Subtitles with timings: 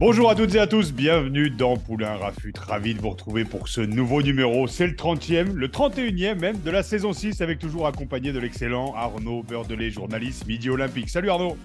[0.00, 2.54] Bonjour à toutes et à tous, bienvenue dans Poulain Rafut.
[2.58, 4.66] Ravi de vous retrouver pour ce nouveau numéro.
[4.66, 8.94] C'est le 30e, le 31e même de la saison 6, avec toujours accompagné de l'excellent
[8.96, 11.10] Arnaud Beurdelet, journaliste Midi Olympique.
[11.10, 11.58] Salut Arnaud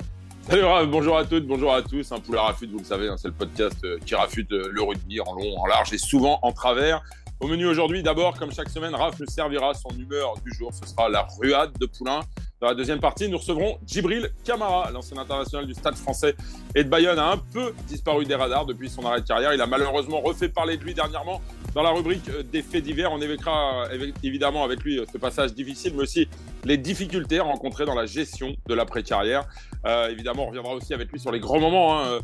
[0.50, 2.12] Salut bonjour à toutes, bonjour à tous.
[2.12, 4.84] Un Poulain Rafut, vous le savez, hein, c'est le podcast euh, qui rafute euh, le
[4.84, 7.04] rugby en long, en large et souvent en travers.
[7.42, 10.72] Au menu aujourd'hui, d'abord, comme chaque semaine, Raph nous servira son humeur du jour.
[10.74, 12.22] Ce sera la ruade de Poulain.
[12.62, 16.34] Dans la deuxième partie, nous recevrons Djibril Camara, l'ancien international du Stade français
[16.74, 19.54] et de Bayonne, a un peu disparu des radars depuis son arrêt de carrière.
[19.54, 21.42] Il a malheureusement refait parler de lui dernièrement
[21.74, 23.12] dans la rubrique des faits divers.
[23.12, 23.90] On évoquera
[24.24, 26.30] évidemment avec lui ce passage difficile, mais aussi
[26.66, 29.48] les difficultés rencontrées dans la gestion de l'après-carrière.
[29.86, 32.20] Euh, évidemment, on reviendra aussi avec lui sur les grands moments hein,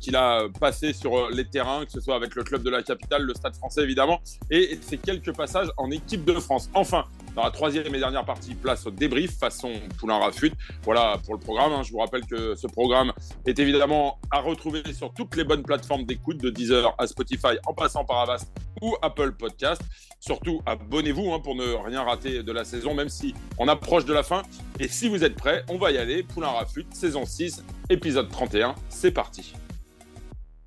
[0.00, 3.22] qu'il a passés sur les terrains, que ce soit avec le club de la capitale,
[3.22, 6.70] le Stade français évidemment, et ses quelques passages en équipe de France.
[6.74, 10.52] Enfin, dans la troisième et dernière partie, place au débrief façon Poulain Rafut.
[10.84, 11.72] Voilà pour le programme.
[11.72, 11.82] Hein.
[11.82, 13.12] Je vous rappelle que ce programme
[13.46, 17.74] est évidemment à retrouver sur toutes les bonnes plateformes d'écoute, de Deezer à Spotify, en
[17.74, 19.82] passant par Avast ou Apple Podcast.
[20.20, 24.12] Surtout, abonnez-vous hein, pour ne rien rater de la saison, même si on approche de
[24.12, 24.42] la fin.
[24.78, 26.22] Et si vous êtes prêts, on va y aller.
[26.22, 28.74] Poulain Rafut, saison 6, épisode 31.
[28.88, 29.54] C'est parti.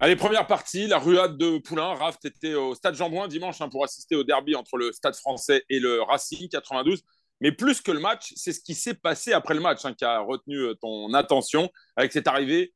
[0.01, 1.93] Allez, première partie, la ruade de Poulain.
[1.93, 5.63] Raft était au stade Jean-Bouin dimanche hein, pour assister au derby entre le stade français
[5.69, 7.01] et le Racing 92.
[7.39, 10.03] Mais plus que le match, c'est ce qui s'est passé après le match hein, qui
[10.03, 12.73] a retenu euh, ton attention avec cette arrivée,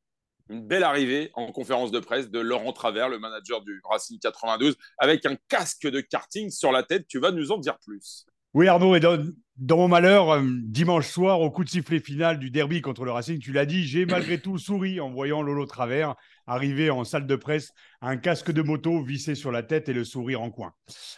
[0.48, 4.78] une belle arrivée en conférence de presse de Laurent Travers, le manager du Racing 92,
[4.96, 7.06] avec un casque de karting sur la tête.
[7.06, 8.24] Tu vas nous en dire plus.
[8.54, 12.50] Oui, Arnaud, et dans, mon malheur, euh, dimanche soir, au coup de sifflet final du
[12.50, 16.16] derby contre le Racing, tu l'as dit, j'ai malgré tout souri en voyant Lolo Travers
[16.50, 20.04] arriver en salle de presse, un casque de moto vissé sur la tête et le
[20.04, 20.72] sourire en coin.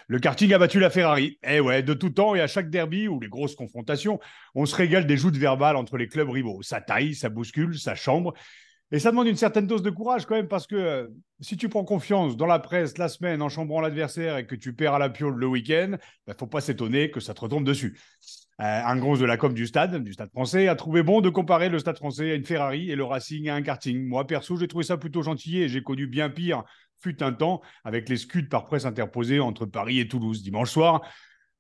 [0.07, 1.39] Le karting a battu la Ferrari.
[1.43, 4.21] Eh ouais, de tout temps et à chaque derby ou les grosses confrontations,
[4.55, 6.63] on se régale des joutes verbales entre les clubs rivaux.
[6.63, 8.35] Ça taille, ça bouscule, ça chambre.
[8.93, 11.09] Et ça demande une certaine dose de courage quand même, parce que euh,
[11.41, 14.75] si tu prends confiance dans la presse la semaine en chambrant l'adversaire et que tu
[14.75, 17.41] perds à la piole le week-end, il bah, ne faut pas s'étonner que ça te
[17.41, 17.99] retombe dessus.
[18.61, 21.31] Euh, un gros de la com du stade, du stade français, a trouvé bon de
[21.31, 24.07] comparer le stade français à une Ferrari et le Racing à un karting.
[24.07, 26.63] Moi, perso, j'ai trouvé ça plutôt gentil et j'ai connu bien pire,
[27.01, 31.01] fut un temps, avec les scuds par presse interposés entre Paris et Toulouse dimanche soir.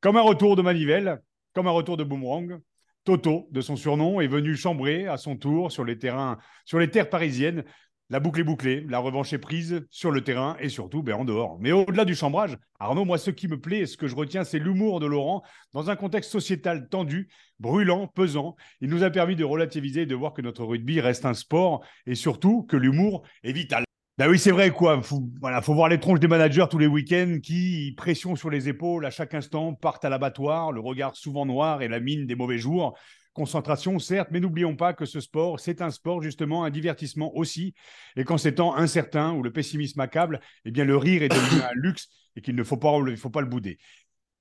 [0.01, 1.21] Comme un retour de manivelle,
[1.55, 2.61] comme un retour de boomerang,
[3.05, 6.89] Toto, de son surnom, est venu chambrer à son tour sur les terrains, sur les
[6.89, 7.65] terres parisiennes.
[8.13, 11.25] La boucle est bouclée, la revanche est prise sur le terrain et surtout ben, en
[11.25, 11.57] dehors.
[11.61, 14.45] Mais au-delà du chambrage, Arnaud, moi, ce qui me plaît et ce que je retiens,
[14.45, 15.43] c'est l'humour de Laurent
[15.73, 18.55] dans un contexte sociétal tendu, brûlant, pesant.
[18.83, 21.83] Il nous a permis de relativiser et de voir que notre rugby reste un sport
[22.05, 23.83] et surtout que l'humour est vital.
[24.19, 25.01] Ben oui, c'est vrai, quoi.
[25.01, 28.69] Faut, voilà, faut voir les tronches des managers tous les week-ends qui, pression sur les
[28.69, 32.35] épaules à chaque instant, partent à l'abattoir, le regard souvent noir et la mine des
[32.35, 32.95] mauvais jours.
[33.35, 37.75] Concentration, certes, mais n'oublions pas que ce sport, c'est un sport, justement, un divertissement aussi.
[38.17, 41.63] Et qu'en ces temps incertains où le pessimisme accable, eh bien, le rire est devenu
[41.71, 43.79] un luxe et qu'il ne faut pas, faut pas le bouder.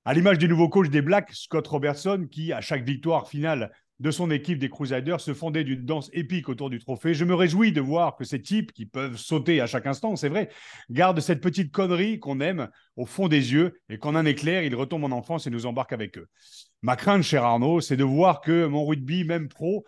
[0.04, 4.10] À l'image du nouveau coach des Blacks, Scott Robertson, qui, à chaque victoire finale de
[4.10, 7.14] son équipe des Crusaders se fondait d'une danse épique autour du trophée.
[7.14, 10.28] Je me réjouis de voir que ces types, qui peuvent sauter à chaque instant, c'est
[10.28, 10.48] vrai,
[10.90, 14.74] gardent cette petite connerie qu'on aime au fond des yeux et qu'en un éclair, ils
[14.74, 16.26] retombent en enfance et nous embarquent avec eux.
[16.82, 19.84] Ma crainte, cher Arnaud, c'est de voir que mon rugby, même pro,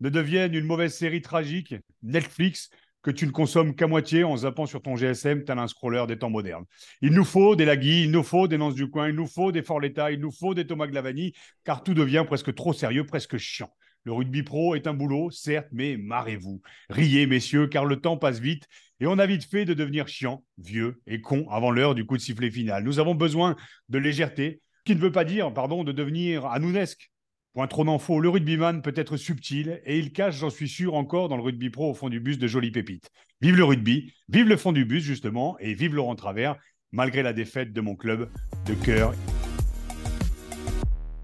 [0.00, 2.70] ne devienne une mauvaise série tragique, Netflix,
[3.02, 6.18] que tu ne consommes qu'à moitié en zappant sur ton GSM tel un scroller des
[6.18, 6.64] temps modernes.
[7.00, 9.52] Il nous faut des Lagui, il nous faut des Nance du Coin, il nous faut
[9.52, 11.32] des Forletta, il nous faut des Thomas Glavani,
[11.64, 13.70] car tout devient presque trop sérieux, presque chiant.
[14.04, 16.62] Le rugby pro est un boulot, certes, mais marrez-vous.
[16.88, 18.66] Riez, messieurs, car le temps passe vite
[19.00, 22.16] et on a vite fait de devenir chiant, vieux et con avant l'heure du coup
[22.16, 22.82] de sifflet final.
[22.82, 23.54] Nous avons besoin
[23.88, 27.10] de légèreté, qui ne veut pas dire, pardon, de devenir anounesque.
[27.54, 31.28] Point trop d'infos, le rugbyman peut être subtil et il cache, j'en suis sûr, encore
[31.28, 33.10] dans le rugby pro au fond du bus de jolies pépites.
[33.40, 36.56] Vive le rugby, vive le fond du bus justement et vive Laurent Travers,
[36.92, 38.30] malgré la défaite de mon club
[38.66, 39.14] de cœur.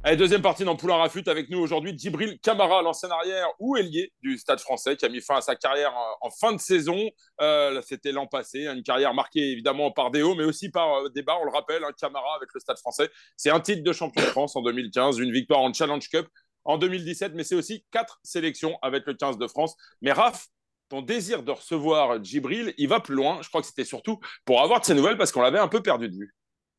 [0.06, 4.12] Allez, deuxième partie dans Poulain Rafut avec nous aujourd'hui Djibril Camara, l'ancien arrière ou ailier
[4.20, 7.08] du Stade français qui a mis fin à sa carrière en fin de saison.
[7.40, 11.08] Euh, C'était l'an passé, une carrière marquée évidemment par des hauts mais aussi par euh,
[11.08, 11.38] des bas.
[11.40, 13.08] On le rappelle, un Camara avec le Stade français.
[13.38, 16.28] C'est un titre de champion de France en 2015, une victoire en Challenge Cup
[16.66, 19.74] en 2017, mais c'est aussi quatre sélections avec le 15 de France.
[20.02, 20.48] Mais Raph,
[20.90, 23.38] ton désir de recevoir Djibril, il va plus loin.
[23.40, 25.82] Je crois que c'était surtout pour avoir de ses nouvelles parce qu'on l'avait un peu
[25.82, 26.34] perdu de vue.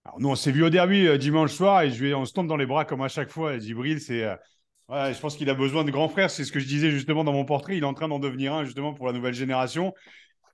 [0.06, 2.48] Alors nous, on s'est vu au derby euh, dimanche soir et je on se tombe
[2.48, 3.58] dans les bras comme à chaque fois.
[3.58, 4.36] Djibril, c'est, euh,
[4.90, 6.30] je pense qu'il a besoin de grands frères.
[6.30, 7.78] C'est ce que je disais justement dans mon portrait.
[7.78, 9.94] Il est en train d'en devenir un justement pour la nouvelle génération.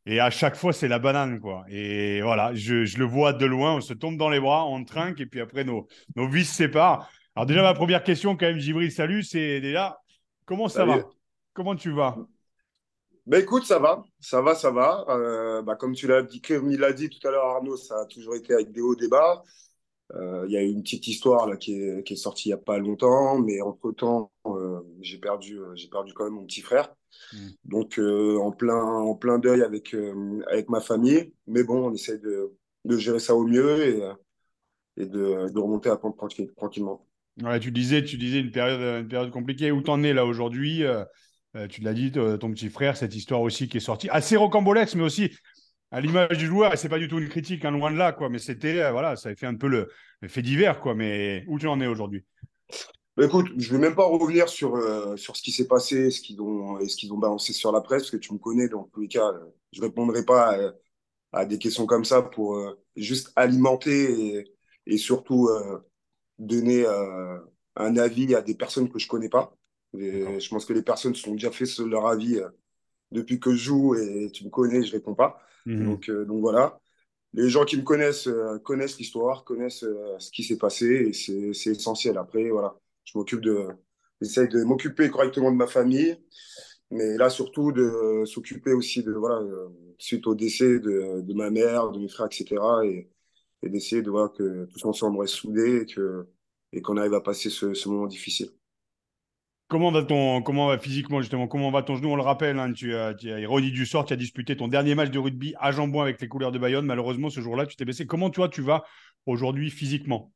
[0.05, 1.63] Et à chaque fois, c'est la banane, quoi.
[1.69, 4.83] Et voilà, je, je, le vois de loin, on se tombe dans les bras, on
[4.83, 7.07] trinque, et puis après, nos, nos vies se séparent.
[7.35, 9.99] Alors déjà, ma première question, quand même, Djibril, salut, c'est déjà,
[10.45, 11.03] comment ça va?
[11.53, 12.17] Comment tu vas?
[13.27, 15.05] Bah écoute, ça va, ça va, ça va.
[15.09, 18.01] Euh, bah, comme tu l'as dit, comme il l'a dit tout à l'heure, Arnaud, ça
[18.01, 19.43] a toujours été avec des hauts, des bas.
[20.15, 22.53] Euh, il y a une petite histoire là qui est, qui est sortie il n'y
[22.53, 26.61] a pas longtemps, mais entre temps, euh, j'ai perdu, j'ai perdu quand même mon petit
[26.61, 26.93] frère.
[27.31, 27.47] Mm.
[27.65, 29.95] Donc en plein, en plein deuil avec
[30.47, 31.31] avec ma famille.
[31.47, 32.51] Mais bon, on essaie de,
[32.85, 34.01] de gérer ça au mieux et,
[34.97, 36.17] et de, de remonter à pente
[36.57, 37.05] tranquillement.
[37.41, 39.71] Ouais, tu disais, tu disais une période, une période compliquée.
[39.71, 40.83] Où t'en es là aujourd'hui
[41.55, 44.95] euh, tu l'as dit, ton petit frère, cette histoire aussi qui est sortie, assez rocambolesque,
[44.95, 45.31] mais aussi
[45.91, 48.13] à l'image du joueur, et c'est pas du tout une critique, hein, loin de là,
[48.13, 49.89] quoi, mais c'était, euh, voilà, ça a fait un peu le,
[50.27, 52.23] fait divers, quoi, mais où tu en es aujourd'hui?
[53.17, 56.09] Bah, Écoute, je ne vais même pas revenir sur, euh, sur ce qui s'est passé
[56.09, 58.39] ce qu'ils ont, et ce qu'ils ont balancé sur la presse, parce que tu me
[58.39, 59.29] connais, dans tous les cas,
[59.73, 60.57] je ne répondrai pas
[61.33, 62.57] à, des questions comme ça pour
[62.95, 64.45] juste alimenter
[64.85, 65.49] et surtout
[66.39, 66.85] donner
[67.75, 69.55] un avis à des personnes que je ne connais pas
[69.93, 72.49] je pense que les personnes se sont déjà fait leur avis euh,
[73.11, 75.41] depuis que je joue et tu me connais, je réponds pas.
[75.65, 75.85] Mhm.
[75.85, 76.79] Donc, euh, donc voilà.
[77.33, 79.85] Les gens qui me connaissent euh, connaissent l'histoire, connaissent
[80.19, 82.17] ce qui s'est passé et c'est essentiel.
[82.17, 83.67] Après, voilà, je m'occupe de,
[84.21, 86.17] j'essaie de m'occuper correctement de ma famille,
[86.89, 89.41] mais là surtout de s'occuper aussi de voilà
[89.97, 92.57] suite au décès de, de, ma mère, de mes frères, etc.
[92.83, 93.09] Et,
[93.63, 96.27] et d'essayer de voir que tous ensemble reste soudés et que
[96.73, 98.51] et qu'on arrive à passer ce, ce moment difficile.
[99.71, 102.09] Comment va ton, comment va physiquement comment va ton genou?
[102.09, 104.95] On le rappelle, hein, tu as, tu as du sort, tu as disputé ton dernier
[104.95, 106.85] match de rugby à Jambon avec les couleurs de Bayonne.
[106.85, 108.05] Malheureusement, ce jour-là, tu t'es blessé.
[108.05, 108.83] Comment toi, tu vas
[109.25, 110.33] aujourd'hui physiquement?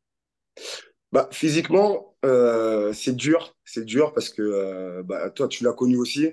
[1.12, 5.98] Bah, physiquement, euh, c'est dur, c'est dur parce que euh, bah, toi, tu l'as connu
[5.98, 6.30] aussi.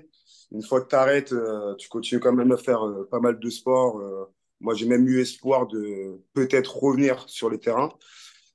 [0.53, 3.49] Une fois que tu arrêtes, euh, tu continues quand même à faire pas mal de
[3.49, 3.99] sport.
[4.61, 7.91] moi, j'ai même eu espoir de peut-être revenir sur les terrains.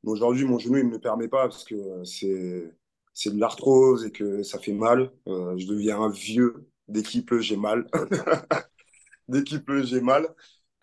[0.04, 2.72] Mais aujourd'hui, mon genou, il ne me permet pas parce que c'est
[3.18, 5.10] c'est de l'arthrose et que ça fait mal.
[5.26, 6.68] Euh, je deviens un vieux.
[6.86, 7.84] Dès qu'il pleut, j'ai mal.
[9.28, 10.28] Dès qu'il pleut, j'ai mal.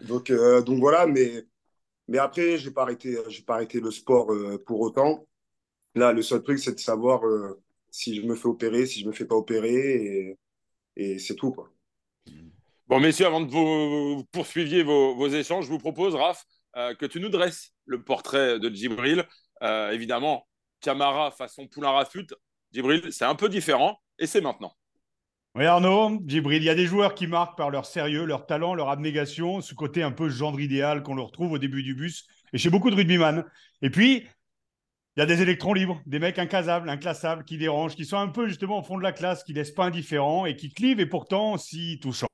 [0.02, 1.46] Donc, euh, donc voilà, mais,
[2.10, 3.18] mais après, je n'ai pas, arrêté,
[3.48, 5.26] pas arrêté le sport euh, pour autant.
[5.96, 7.22] Là, le seul truc, c'est de savoir
[7.90, 10.38] si je me fais opérer, si je ne me fais pas opérer,
[10.98, 11.52] et, c'est tout.
[11.52, 11.72] Quoi.
[12.88, 16.44] Bon, messieurs, avant de vous poursuiviez vos, vos échanges, je vous propose, Raph,
[17.00, 19.26] que tu nous dresses le portrait de Djibril.
[19.62, 20.46] évidemment,
[20.86, 22.28] Camara façon Poulain Rafut,
[22.72, 24.72] Djibril, c'est un peu différent et c'est maintenant.
[25.56, 28.76] Oui, Arnaud, Djibril, il y a des joueurs qui marquent par leur sérieux, leur talent,
[28.76, 32.28] leur abnégation, ce côté un peu gendre idéal qu'on le retrouve au début du bus
[32.54, 33.46] et chez beaucoup de rugbyman.
[33.82, 34.28] Et puis,
[35.16, 38.28] il y a des électrons libres, des mecs incasables, inclassables, qui dérangent, qui sont un
[38.28, 41.00] peu justement au fond de la classe, qui ne laissent pas indifférents et qui clivent
[41.00, 42.28] et pourtant si touchants.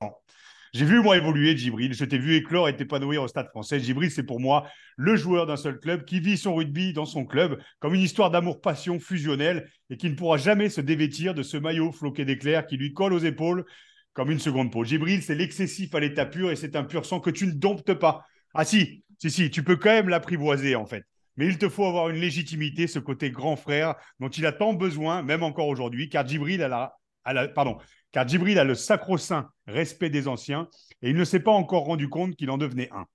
[0.74, 1.92] J'ai vu, moi, évoluer Djibril.
[1.92, 3.78] Je t'ai vu éclore et t'épanouir au stade français.
[3.78, 4.66] Djibril, c'est pour moi
[4.96, 8.30] le joueur d'un seul club qui vit son rugby dans son club comme une histoire
[8.30, 12.78] d'amour-passion fusionnelle et qui ne pourra jamais se dévêtir de ce maillot floqué d'éclairs qui
[12.78, 13.66] lui colle aux épaules
[14.14, 14.82] comme une seconde peau.
[14.82, 17.92] Djibril, c'est l'excessif à l'état pur et c'est un pur sang que tu ne domptes
[17.92, 18.24] pas.
[18.54, 21.04] Ah si, si, si, tu peux quand même l'apprivoiser en fait.
[21.36, 24.72] Mais il te faut avoir une légitimité, ce côté grand frère dont il a tant
[24.72, 26.94] besoin, même encore aujourd'hui, car Djibril a la,
[27.54, 27.78] pardon,
[28.12, 30.68] car Djibril a le sacro-saint respect des anciens
[31.02, 33.06] et il ne s'est pas encore rendu compte qu'il en devenait un.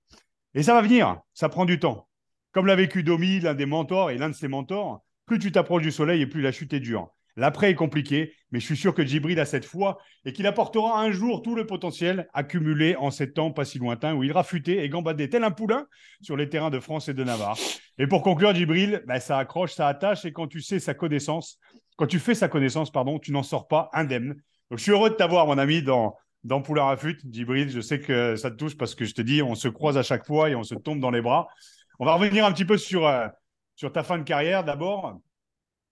[0.54, 2.08] Et ça va venir, ça prend du temps.
[2.52, 5.82] Comme l'a vécu Domi, l'un des mentors et l'un de ses mentors, plus tu t'approches
[5.82, 7.14] du soleil et plus la chute est dure.
[7.38, 11.00] L'après est compliqué, mais je suis sûr que Djibril a cette foi et qu'il apportera
[11.00, 14.84] un jour tout le potentiel accumulé en ces temps pas si lointains où il rafutait
[14.84, 15.86] et gambadait tel un poulain
[16.20, 17.56] sur les terrains de France et de Navarre.
[17.96, 21.60] Et pour conclure, Djibril, ben, ça accroche, ça attache et quand tu sais sa connaissance,
[21.96, 24.34] quand tu fais sa connaissance, pardon, tu n'en sors pas indemne.
[24.70, 27.70] Donc, je suis heureux de t'avoir, mon ami, dans, dans Poulain Rafut, Djibril.
[27.70, 30.02] Je sais que ça te touche parce que je te dis, on se croise à
[30.02, 31.46] chaque fois et on se tombe dans les bras.
[32.00, 33.28] On va revenir un petit peu sur, euh,
[33.76, 35.20] sur ta fin de carrière d'abord.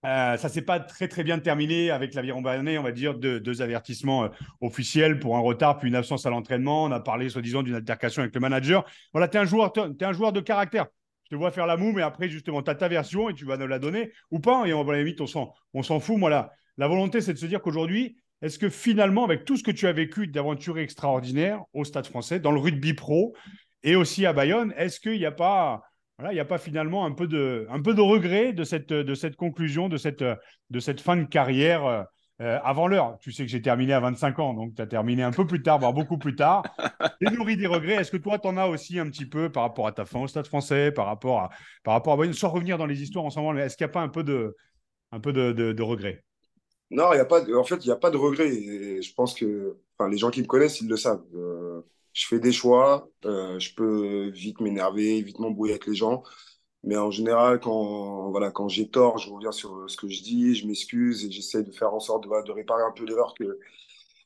[0.05, 3.39] Euh, ça s'est pas très très bien terminé avec l'aviron Bayonnais, on va dire deux,
[3.39, 4.29] deux avertissements euh,
[4.61, 6.83] officiels pour un retard puis une absence à l'entraînement.
[6.83, 8.85] On a parlé soi-disant d'une altercation avec le manager.
[9.11, 10.85] Voilà, tu es un joueur, un joueur de caractère.
[11.23, 13.45] Je te vois faire la moue, mais après justement tu as ta version et tu
[13.45, 14.65] vas nous la donner ou pas.
[14.67, 16.17] Et on va limite on s'en on s'en fout.
[16.17, 19.63] Moi la, la volonté c'est de se dire qu'aujourd'hui est-ce que finalement, avec tout ce
[19.63, 23.35] que tu as vécu d'aventures extraordinaires au Stade français, dans le rugby pro
[23.83, 25.81] et aussi à Bayonne, est-ce qu'il n'y a pas
[26.17, 28.91] Voilà, il n'y a pas finalement un peu de, un peu de regret de cette,
[28.91, 32.07] de cette conclusion, de cette, de cette fin de carrière
[32.39, 33.17] euh, avant l'heure.
[33.19, 35.63] Tu sais que j'ai terminé à 25 ans, donc tu as terminé un peu plus
[35.63, 36.61] tard, voire beaucoup plus tard.
[37.21, 37.95] Et nourri des regrets.
[37.95, 40.19] Est-ce que toi, tu en as aussi un petit peu par rapport à ta fin
[40.19, 41.49] au Stade français, par rapport à,
[41.83, 44.09] par rapport à, sans revenir dans les histoires ensemble, est-ce qu'il n'y a pas un
[44.09, 44.55] peu de,
[45.11, 46.23] un peu de, de, regrets?
[46.91, 47.41] Non, y a pas.
[47.55, 49.01] en fait, il n'y a pas de regrets.
[49.01, 51.25] je pense que, enfin, les gens qui me connaissent, ils le savent.
[51.33, 51.81] Euh,
[52.17, 53.09] je fais des choix.
[53.25, 56.23] Euh, je peux vite m'énerver, vite m'embrouiller avec les gens.
[56.83, 60.55] Mais en général, quand, voilà, quand j'ai tort, je reviens sur ce que je dis,
[60.55, 63.59] je m'excuse et j'essaie de faire en sorte de, de réparer un peu l'erreur que,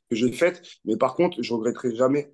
[0.10, 0.62] que j'ai faite.
[0.86, 2.34] Mais par contre, je regretterai jamais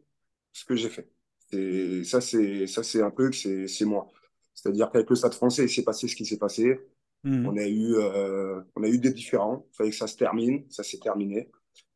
[0.53, 1.09] ce que j'ai fait.
[1.51, 4.07] Et ça, c'est ça, c'est un truc, c'est moi.
[4.53, 6.79] C'est-à-dire qu'avec le Stade français, il s'est passé ce qui s'est passé.
[7.23, 7.47] Mmh.
[7.47, 9.65] On, a eu, euh, on a eu des différends.
[9.73, 10.65] Il fallait que ça se termine.
[10.69, 11.49] Ça s'est terminé.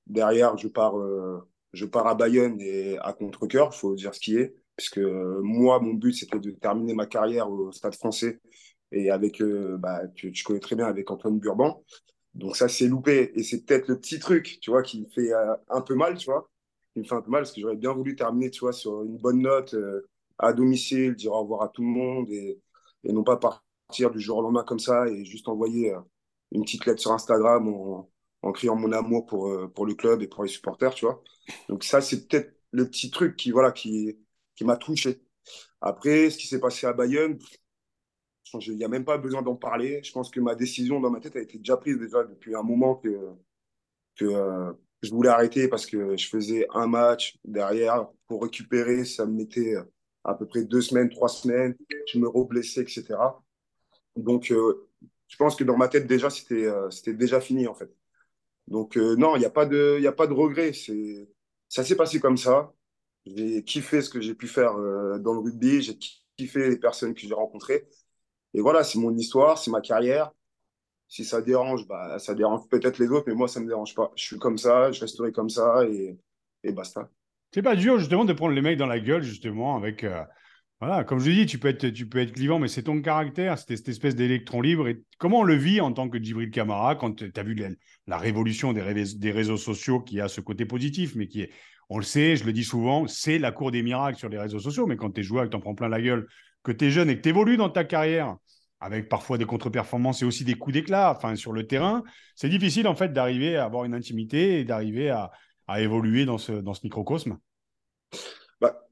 [0.07, 4.19] Derrière, je pars, euh, je pars à Bayonne et à contre-coeur, il faut dire ce
[4.19, 8.39] qui est puisque euh, moi, mon but, c'était de terminer ma carrière au Stade français
[8.91, 11.83] et avec, euh, bah, tu, connais très bien, avec Antoine Burban.
[12.33, 13.31] Donc ça, c'est loupé.
[13.35, 16.17] Et c'est peut-être le petit truc, tu vois, qui me fait euh, un peu mal,
[16.17, 16.49] tu vois.
[16.95, 19.17] Me fait un peu mal parce que j'aurais bien voulu terminer, tu vois, sur une
[19.17, 19.75] bonne note
[20.39, 22.59] à domicile, dire au revoir à tout le monde et,
[23.03, 25.93] et, non pas partir du jour au lendemain comme ça et juste envoyer
[26.51, 27.67] une petite lettre sur Instagram
[28.41, 31.23] en criant mon amour pour, pour le club et pour les supporters, tu vois.
[31.69, 34.17] Donc ça, c'est peut-être le petit truc qui, voilà, qui,
[34.55, 35.21] qui m'a touché.
[35.81, 37.39] Après, ce qui s'est passé à Bayonne,
[38.59, 40.01] il n'y a même pas besoin d'en parler.
[40.03, 42.63] Je pense que ma décision dans ma tête a été déjà prise déjà depuis un
[42.63, 43.09] moment que,
[44.15, 49.05] que euh, je voulais arrêter parce que je faisais un match derrière pour récupérer.
[49.05, 49.75] Ça me mettait
[50.23, 51.75] à peu près deux semaines, trois semaines.
[52.07, 53.43] Je me reblessais, etc.
[54.15, 54.89] Donc, euh,
[55.27, 57.91] je pense que dans ma tête, déjà, c'était euh, c'était déjà fini, en fait.
[58.71, 60.71] Donc, non, il n'y a, pas de, a pas de regret.
[61.67, 62.71] Ça s'est passé comme ça.
[63.25, 65.97] J'ai kiffé ce que j'ai pu faire euh, dans le rugby, j'ai
[66.37, 67.87] kiffé les personnes que j'ai rencontrées.
[68.53, 70.31] Et voilà, c'est mon histoire, c'est ma carrière.
[71.09, 73.93] Si ça dérange, bah, ça dérange peut-être les autres, mais moi, ça ne me dérange
[73.93, 74.11] pas.
[74.15, 76.17] Je suis comme ça, je resterai comme ça et,
[76.63, 77.09] et basta.
[77.53, 80.05] C'est pas dur, justement, de prendre les mecs dans la gueule, justement, avec.
[80.05, 80.23] Euh,
[80.81, 83.87] voilà, comme je dis, tu peux être, tu clivant, mais c'est ton caractère, c'est cette
[83.87, 84.87] espèce d'électron libre.
[84.87, 87.55] Et comment on le vit en tant que Djibril Camara quand tu as vu
[88.07, 91.51] la, révolution des, réseaux sociaux qui a ce côté positif, mais qui est
[91.89, 94.59] on le sait, je le dis souvent, c'est la cour des miracles sur les réseaux
[94.59, 94.87] sociaux.
[94.87, 96.25] Mais quand tu es joueur que tu en prends plein la gueule,
[96.63, 98.37] que tu es jeune et que tu évolues dans ta carrière,
[98.79, 102.01] avec parfois des contre-performances et aussi des coups d'éclat enfin, sur le terrain,
[102.35, 105.31] c'est difficile en fait d'arriver à avoir une intimité et d'arriver à,
[105.77, 107.37] évoluer dans ce microcosme.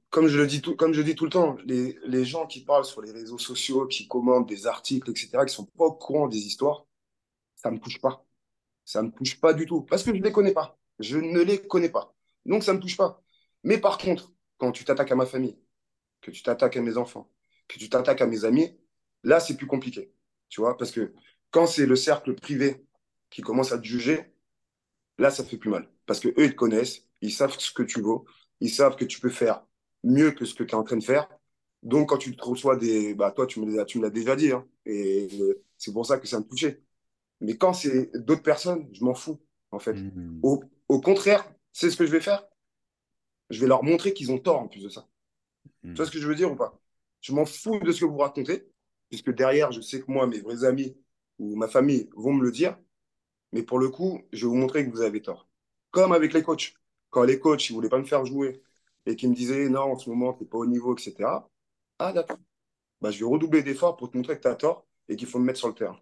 [0.10, 2.64] Comme, je le dis tout, comme je dis tout le temps, les, les, gens qui
[2.64, 6.28] parlent sur les réseaux sociaux, qui commentent des articles, etc., qui sont pas au courant
[6.28, 6.86] des histoires,
[7.56, 8.26] ça me touche pas.
[8.86, 9.82] Ça me touche pas du tout.
[9.82, 10.80] Parce que je les connais pas.
[11.00, 12.16] Je ne les connais pas.
[12.46, 13.22] Donc, ça me touche pas.
[13.64, 15.58] Mais par contre, quand tu t'attaques à ma famille,
[16.22, 17.32] que tu t'attaques à mes enfants,
[17.68, 18.78] que tu t'attaques à mes amis,
[19.24, 20.14] là, c'est plus compliqué.
[20.50, 21.14] Tu vois, parce que
[21.52, 22.86] quand c'est le cercle privé
[23.30, 24.34] qui commence à te juger,
[25.18, 25.90] là, ça fait plus mal.
[26.06, 28.26] Parce que eux, ils te connaissent, ils savent ce que tu vaux,
[28.60, 29.66] ils savent que tu peux faire
[30.04, 31.28] mieux que ce que tu es en train de faire.
[31.84, 33.14] Donc, quand tu te reçois des.
[33.14, 35.28] Bah, toi, tu me l'as déjà dit, hein, et
[35.78, 36.82] c'est pour ça que ça me touchait.
[37.42, 39.40] Mais quand c'est d'autres personnes, je m'en fous,
[39.72, 39.94] en fait.
[39.94, 40.42] Mmh.
[40.44, 42.46] au contraire, c'est ce que je vais faire
[43.50, 45.08] Je vais leur montrer qu'ils ont tort en plus de ça.
[45.84, 46.80] Tu vois ce que je veux dire ou pas?
[47.22, 48.68] Je m'en fous de ce que vous racontez,
[49.10, 50.98] puisque derrière, je sais que moi, mes vrais amis
[51.38, 52.78] ou ma famille vont me le dire.
[53.54, 55.48] Mais pour le coup, je vais vous montrer que vous avez tort.
[55.92, 56.74] Comme avec les coachs.
[57.10, 58.62] Quand les coachs, ils ne voulaient pas me faire jouer
[59.06, 61.50] et qu'ils me disaient non, en ce moment, tu n'es pas au niveau, etc.
[62.00, 62.38] Ah, d'accord.
[63.02, 65.40] Bah, je vais redoubler d'efforts pour te montrer que tu as tort et qu'il faut
[65.40, 66.00] me mettre sur le terrain.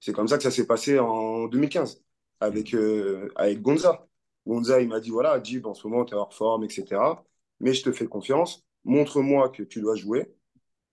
[0.00, 2.02] C'est comme ça que ça s'est passé en 2015
[2.40, 4.08] avec, euh, avec Gonza.
[4.46, 7.24] Gonza, il m'a dit voilà, Jib, en ce moment, tu es hors forme, etc.
[7.60, 8.64] Mais je te fais confiance.
[8.84, 10.34] Montre-moi que tu dois jouer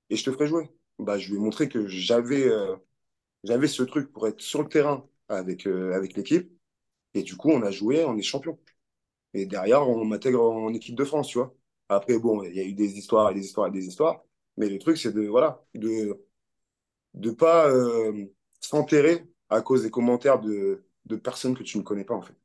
[0.09, 0.69] et je te ferai jouer.
[0.99, 2.75] Bah, je lui ai montré que j'avais euh,
[3.43, 6.51] j'avais ce truc pour être sur le terrain avec, euh, avec l'équipe.
[7.15, 8.59] Et du coup, on a joué, on est champion.
[9.35, 11.55] Et derrière, on m'intègre en équipe de France, tu vois.
[11.89, 14.23] Après, bon, il y a eu des histoires et des histoires et des histoires.
[14.57, 16.19] Mais le truc, c'est de voilà, de
[17.15, 18.25] ne pas euh,
[18.59, 22.35] s'enterrer à cause des commentaires de, de personnes que tu ne connais pas, en fait.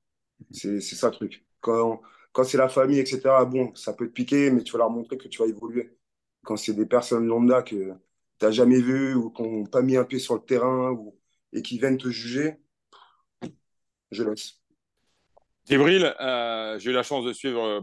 [0.53, 1.47] C'est ça le truc.
[1.61, 4.91] Quand, quand c'est la famille, etc., bon, ça peut te piquer, mais tu vas leur
[4.91, 5.97] montrer que tu vas évoluer.
[6.45, 9.97] Quand c'est des personnes lambda que tu n'as jamais vues ou qui n'ont pas mis
[9.97, 11.19] un pied sur le terrain ou,
[11.53, 12.59] et qui viennent te juger,
[14.11, 14.61] je laisse.
[15.71, 17.81] Gabriel, euh, j'ai eu la chance de suivre euh,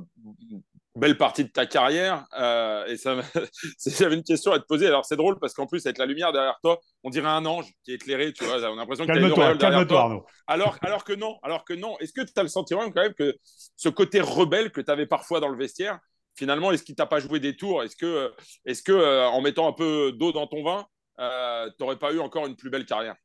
[0.98, 2.26] belle partie de ta carrière.
[2.38, 3.16] Euh, et ça,
[3.88, 4.88] j'avais une question à te poser.
[4.88, 7.72] Alors, c'est drôle parce qu'en plus, avec la lumière derrière toi, on dirait un ange
[7.86, 8.34] qui est éclairé.
[8.34, 10.26] Tu vois, on a l'impression que tu as une auréole derrière toi.
[10.48, 11.98] Alors, alors que non, alors que non.
[12.00, 13.38] Est-ce que tu as le sentiment quand même que
[13.78, 15.98] ce côté rebelle que tu avais parfois dans le vestiaire,
[16.36, 17.84] finalement, est-ce qu'il t'a pas joué des tours?
[17.84, 18.34] Est-ce que,
[18.66, 20.86] est que en mettant un peu d'eau dans ton vin,
[21.18, 23.16] tu n'aurais pas eu encore une plus belle carrière?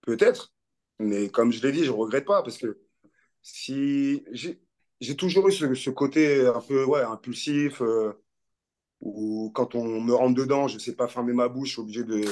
[0.00, 0.54] Peut-être,
[0.98, 2.78] mais comme je l'ai dit, je ne regrette pas parce que
[3.46, 4.24] si
[5.00, 7.80] j'ai toujours eu ce, côté un peu ouais, impulsif
[9.00, 12.04] où quand on me rentre dedans, je sais pas fermer ma bouche, je suis obligé
[12.04, 12.24] de,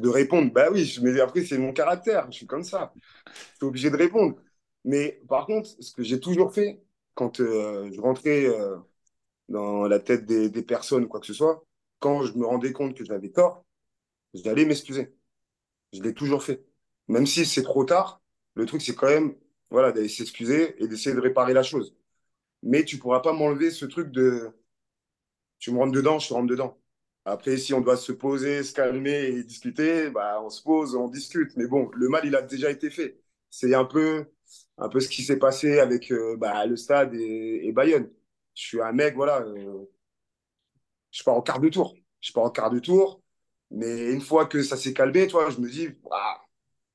[0.00, 0.52] de répondre.
[0.52, 2.92] Bah oui, mais après, c'est mon caractère, je suis comme ça.
[3.26, 4.36] Je suis obligé de répondre.
[4.84, 6.82] Mais par contre, ce que j'ai toujours fait,
[7.14, 8.76] quand euh, je rentrais euh,
[9.48, 11.64] dans la tête des, des, personnes ou quoi que ce soit,
[12.00, 13.64] quand je me rendais compte que j'avais tort,
[14.34, 15.14] j'allais m'excuser.
[15.92, 16.64] Je l'ai toujours fait.
[17.08, 18.22] Même si c'est trop tard,
[18.54, 19.34] le truc, c'est quand même
[19.70, 21.94] voilà, d'aller s'excuser et d'essayer de réparer la chose.
[22.62, 24.52] Mais tu pourras pas m'enlever ce truc de
[25.58, 26.78] tu me rentres dedans, je te rentre dedans.
[27.24, 31.08] Après, si on doit se poser, se calmer et discuter, bah, on se pose, on
[31.08, 31.56] discute.
[31.56, 33.20] Mais bon, le mal, il a déjà été fait.
[33.50, 34.26] C'est un peu,
[34.78, 38.10] un peu ce qui s'est passé avec euh, bah, le stade et, Bayonne.
[38.54, 39.84] Je suis un mec, voilà, euh,
[41.10, 41.94] je pars en quart de tour.
[42.20, 43.22] Je pars en quart de tour.
[43.70, 46.40] Mais une fois que ça s'est calmé, toi, je me dis, ah,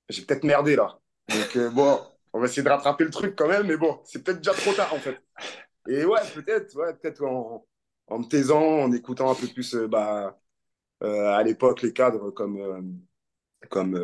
[0.10, 1.00] j'ai peut-être merdé là.
[1.30, 2.00] Donc, euh, bon,
[2.34, 3.68] on va essayer de rattraper le truc quand même.
[3.68, 5.22] Mais bon, c'est peut-être déjà trop tard en fait.
[5.88, 7.66] Et ouais, peut-être, ouais, peut-être en
[8.08, 10.40] en me taisant, en écoutant un peu plus euh, bah,
[11.04, 12.82] euh, à l'époque les cadres comme, euh,
[13.70, 14.00] comme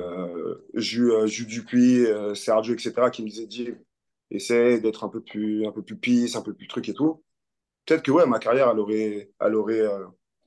[0.74, 1.12] Jus,
[1.46, 3.70] Dupuis, Sergio, etc., qui me disaient dis,
[4.32, 7.24] essaie d'être un peu plus un peu plus pisse, un peu plus truc et tout.
[7.86, 9.84] Peut-être que ouais, ma carrière elle aurait, elle aurait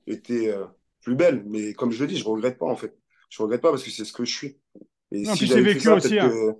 [0.07, 0.53] été
[1.01, 2.97] plus belle, mais comme je le dis, je regrette pas en fait.
[3.29, 4.57] Je regrette pas parce que c'est ce que je suis.
[5.11, 6.55] Et si j'avais vécu ça, aussi, hein.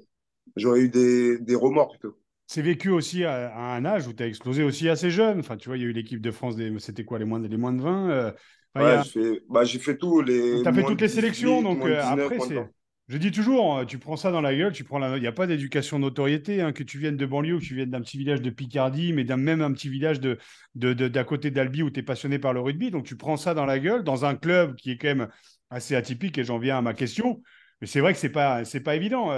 [0.55, 2.17] J'aurais eu des, des remords plutôt
[2.53, 5.39] c'est vécu aussi à, un âge où tu as explosé aussi assez jeune.
[5.39, 7.57] Enfin, tu vois, il y a eu l'équipe de France, c'était quoi, les moins, les
[7.57, 8.31] moins de 20 euh...
[8.75, 10.21] ouais, bah, j'ai fait, tout.
[10.21, 12.69] Les tu as fait toutes les sélections, donc euh, après, c'est.
[13.09, 15.17] Je dis toujours, hein, tu prends ça dans la gueule, tu prends la...
[15.17, 17.89] il n'y a pas d'éducation notoriété, hein, que tu viennes de banlieue, que tu viennes
[17.89, 20.37] d'un petit village de Picardie, mais d'un même un petit village de,
[20.75, 22.91] d'à de, côté d'Albi où tu es passionné par le rugby.
[22.91, 25.27] Donc tu prends ça dans la gueule, dans un club qui est quand même
[25.69, 27.41] assez atypique, et j'en viens à ma question.
[27.81, 29.31] Mais c'est vrai que ce n'est pas, c'est pas évident.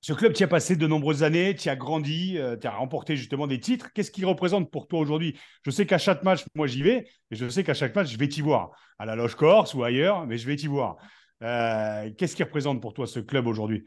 [0.00, 0.06] Euh.
[0.06, 3.16] Ce club, tu as passé de nombreuses années, tu as grandi, euh, tu as remporté
[3.16, 3.92] justement des titres.
[3.92, 5.38] Qu'est-ce qu'il représente pour toi aujourd'hui?
[5.64, 8.18] Je sais qu'à chaque match, moi j'y vais, et je sais qu'à chaque match, je
[8.18, 8.70] vais t'y voir.
[8.98, 10.96] À la Loge Corse ou ailleurs, mais je vais t'y voir.
[11.42, 13.84] Euh, qu'est-ce qu'il représente pour toi ce club aujourd'hui?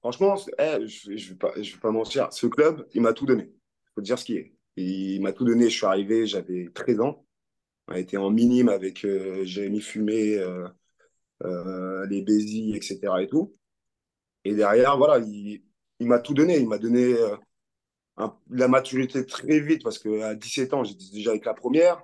[0.00, 3.44] Franchement, eh, je ne vais, pas, mentir, ce club, il m'a tout donné.
[3.44, 4.54] Il faut dire ce qui est.
[4.76, 5.68] Il m'a tout donné.
[5.68, 7.26] Je suis arrivé, j'avais 13 ans.
[7.88, 10.38] On a été en minime avec euh, Jérémy Fumé,
[11.44, 13.00] les Bézis, etc.
[13.20, 13.54] et tout.
[14.44, 15.62] Et derrière, voilà, il,
[16.00, 16.58] m'a tout donné.
[16.58, 17.36] Il m'a donné euh,
[18.50, 22.02] la maturité très vite parce qu'à 17 ans, j'étais déjà avec la première.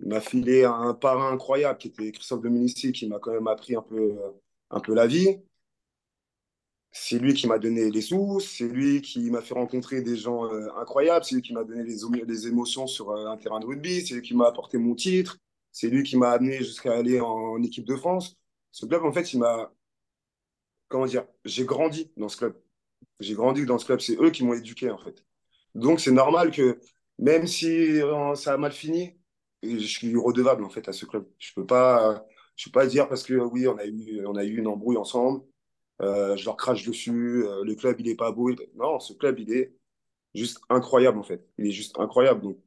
[0.00, 3.76] Il m'a filé un parrain incroyable qui était Christophe Dominici, qui m'a quand même appris
[3.76, 4.30] un peu, euh,
[4.70, 5.38] un peu la vie.
[6.92, 10.52] C'est lui qui m'a donné les sous, c'est lui qui m'a fait rencontrer des gens
[10.52, 14.04] euh, incroyables, c'est lui qui m'a donné les, les, émotions sur un terrain de rugby,
[14.04, 15.38] c'est lui qui m'a apporté mon titre,
[15.70, 18.36] c'est lui qui m'a amené jusqu'à aller en, équipe de France.
[18.72, 19.72] Ce club, en fait, il m'a
[20.90, 22.60] comment dire, j'ai grandi dans ce club.
[23.20, 24.00] J'ai grandi dans ce club.
[24.00, 25.24] C'est eux qui m'ont éduqué, en fait.
[25.74, 26.80] Donc, c'est normal que,
[27.18, 29.18] même si euh, ça a mal fini,
[29.62, 31.26] je suis redevable, en fait, à ce club.
[31.38, 32.26] Je peux pas,
[32.56, 34.96] je peux pas dire parce que, oui, on a eu, on a eu une embrouille
[34.98, 35.44] ensemble,
[36.02, 38.50] euh, je leur crache dessus, euh, le club, il est pas beau.
[38.74, 39.74] Non, ce club, il est
[40.34, 41.46] juste incroyable, en fait.
[41.58, 42.42] Il est juste incroyable.
[42.42, 42.58] Donc,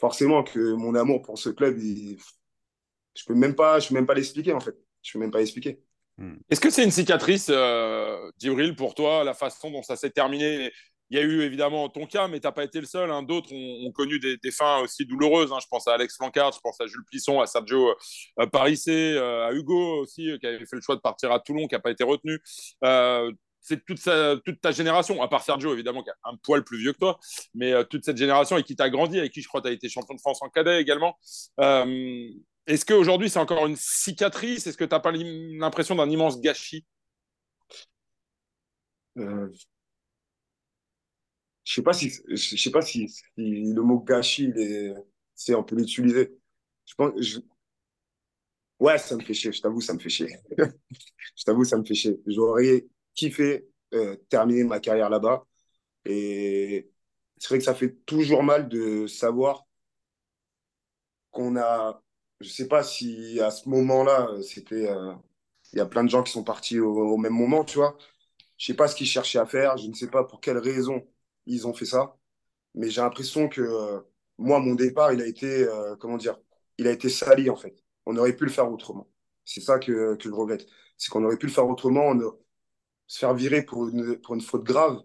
[0.00, 4.14] forcément que mon amour pour ce club, je peux même pas, je peux même pas
[4.14, 4.76] l'expliquer, en fait.
[5.02, 5.82] Je peux même pas l'expliquer.
[6.22, 6.36] Hmm.
[6.48, 8.30] Est-ce que c'est une cicatrice, euh,
[8.76, 10.70] pour toi, la façon dont ça s'est terminé?
[11.10, 13.10] Il y a eu évidemment ton cas, mais tu n'as pas été le seul.
[13.10, 13.24] Hein.
[13.24, 15.52] D'autres ont, connu des, fins aussi douloureuses.
[15.52, 15.58] Hein.
[15.60, 17.92] Je pense à Alex Flancard, je pense à Jules Plisson, à Sergio
[18.38, 21.40] euh, Parissé, euh, à Hugo aussi, euh, qui avait fait le choix de partir à
[21.40, 22.40] Toulon, qui n'a pas été retenu.
[23.60, 24.00] c'est toute,
[24.60, 27.18] ta génération, à part Sergio évidemment, qui a un poil plus vieux que toi,
[27.52, 29.72] mais toute cette génération avec qui tu as grandi, avec qui je crois tu as
[29.72, 31.18] été champion de France en cadet également.
[32.66, 34.66] Est-ce qu'aujourd'hui, c'est encore une cicatrice?
[34.66, 36.86] Est-ce que tu n'as pas l'impression d'un immense gâchis?
[39.18, 39.52] Euh...
[41.64, 44.52] Je sais pas si sais pas si, le mot gâchis
[45.34, 46.32] c'est on peut l'utiliser.
[48.78, 49.52] Ouais ça me fait chier.
[49.52, 50.28] Je t'avoue ça me fait chier.
[50.58, 52.20] je t'avoue ça me fait chier.
[52.26, 55.46] J'aurais kiffé euh, terminer ma carrière là-bas
[56.04, 56.90] et
[57.38, 59.64] c'est vrai que ça fait toujours mal de savoir
[61.30, 62.02] qu'on a
[62.42, 64.88] je sais pas si à ce moment-là, c'était.
[64.90, 65.14] Euh,
[65.72, 67.96] il y a plein de gens qui sont partis au, même moment, tu vois.
[68.58, 69.76] Je sais pas ce qu'ils cherchaient à faire.
[69.78, 71.06] Je ne sais pas pour quelles raisons
[71.46, 72.16] ils ont fait ça.
[72.74, 74.00] Mais j'ai l'impression que euh,
[74.38, 76.38] moi, mon départ, il a été, euh, comment dire,
[76.78, 77.76] il a été sali, en fait.
[78.06, 79.08] On aurait pu le faire autrement.
[79.44, 80.66] C'est ça que, que je regrette.
[80.98, 82.14] C'est qu'on aurait pu le faire autrement.
[83.06, 85.02] se faire virer pour une, pour une faute grave.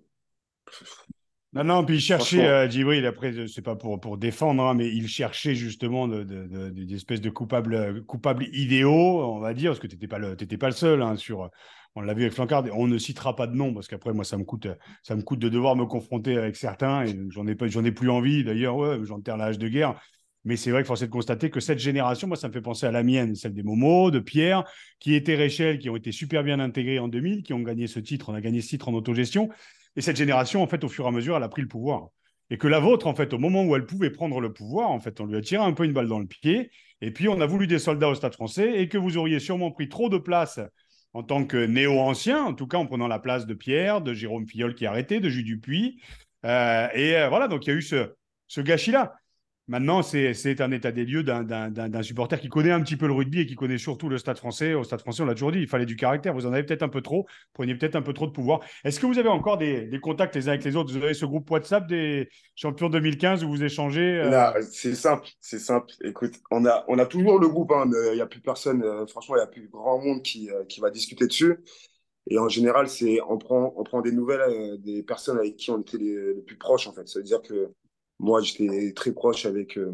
[1.53, 4.89] Non, non, puis il cherchait, euh, Djibril, après, c'est pas pour, pour défendre, hein, mais
[4.89, 9.79] il cherchait justement de, de, des espèces de coupables, coupables idéaux, on va dire, parce
[9.79, 11.49] que tu n'étais pas, le, pas le seul hein, sur.
[11.95, 14.37] On l'a vu avec Flancard, on ne citera pas de nom parce qu'après, moi, ça
[14.37, 14.67] me, coûte,
[15.01, 18.11] ça me coûte de devoir me confronter avec certains et j'en ai, pas, ai plus
[18.11, 18.43] envie.
[18.43, 19.99] D'ailleurs, ouais, j'enterre l'âge de guerre.
[20.43, 22.85] Mais c'est vrai qu'il faut de constater que cette génération, moi, ça me fait penser
[22.85, 24.63] à la mienne, celle des Momo, de Pierre,
[24.99, 27.99] qui étaient Réchel, qui ont été super bien intégrés en 2000, qui ont gagné ce
[27.99, 28.29] titre.
[28.29, 29.49] On a gagné ce titre en autogestion.
[29.97, 32.09] Et cette génération, en fait, au fur et à mesure, elle a pris le pouvoir.
[32.49, 35.01] Et que la vôtre, en fait, au moment où elle pouvait prendre le pouvoir, en
[35.01, 36.71] fait, on lui a tiré un peu une balle dans le pied.
[37.01, 39.71] Et puis, on a voulu des soldats au Stade français et que vous auriez sûrement
[39.71, 40.59] pris trop de place
[41.13, 44.47] en tant que néo-ancien, en tout cas en prenant la place de Pierre, de Jérôme
[44.47, 45.99] Fillol qui a arrêté, de Jules Dupuis.
[46.45, 49.15] Euh, et euh, voilà, donc il y a eu ce gâchis-là.
[49.69, 53.41] Maintenant, c'est un état des lieux d'un supporter qui connaît un petit peu le rugby
[53.41, 54.73] et qui connaît surtout le stade français.
[54.73, 56.33] Au stade français, on l'a toujours dit, il fallait du caractère.
[56.33, 58.61] Vous en avez peut-être un peu trop, preniez peut-être un peu trop de pouvoir.
[58.85, 60.93] Est-ce que vous avez encore des, contacts les uns avec les autres?
[60.93, 64.61] Vous avez ce groupe WhatsApp des champions 2015 où vous échangez euh?
[64.61, 65.91] C'est simple, c'est simple.
[66.01, 69.39] Écoute, on a, toujours le groupe, hein, il n'y a plus personne, euh, franchement, il
[69.39, 71.57] n'y a plus grand monde qui, euh, qui va discuter dessus.
[72.29, 76.41] Et en général, c'est on prend, des nouvelles des personnes avec qui on était les,
[76.45, 77.07] plus proches, en fait.
[77.07, 77.73] Ça veut dire que
[78.19, 79.93] moi, j'étais très proche avec, euh,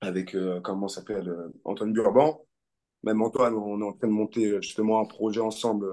[0.00, 2.44] avec euh, comment s'appelle, euh, Antoine Burban.
[3.02, 5.86] Même Antoine, on est en train de monter justement un projet ensemble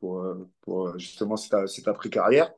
[0.00, 0.24] pour,
[0.62, 2.52] pour justement cette, après-carrière.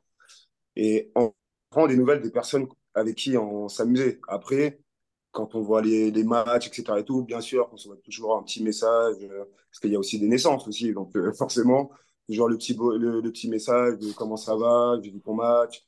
[0.75, 1.33] Et on
[1.69, 4.21] prend des nouvelles des personnes avec qui on s'amusait.
[4.29, 4.79] Après,
[5.31, 6.99] quand on voit les, les, matchs, etc.
[6.99, 9.99] et tout, bien sûr, on se voit toujours un petit message, parce qu'il y a
[9.99, 10.93] aussi des naissances aussi.
[10.93, 11.91] Donc, forcément,
[12.27, 15.85] toujours le petit, le, petit message de comment ça va, j'ai vu ton match,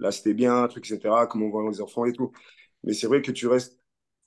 [0.00, 2.32] là c'était bien, truc, etc., comment on voit les enfants et tout.
[2.84, 3.78] Mais c'est vrai que tu restes,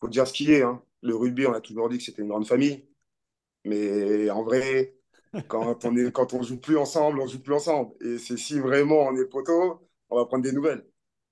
[0.02, 0.64] faut dire ce qui est.
[0.64, 0.84] Hein.
[1.02, 2.88] Le rugby, on a toujours dit que c'était une grande famille.
[3.66, 4.96] Mais en vrai,
[5.48, 7.94] quand on est, quand on joue plus ensemble, on joue plus ensemble.
[8.02, 10.86] Et c'est si vraiment on est poteau, on va prendre des nouvelles.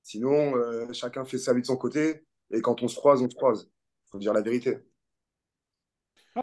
[0.03, 2.25] Sinon, euh, chacun fait sa vie de son côté.
[2.51, 3.69] Et quand on se croise, on se croise.
[4.11, 4.77] Faut dire la vérité.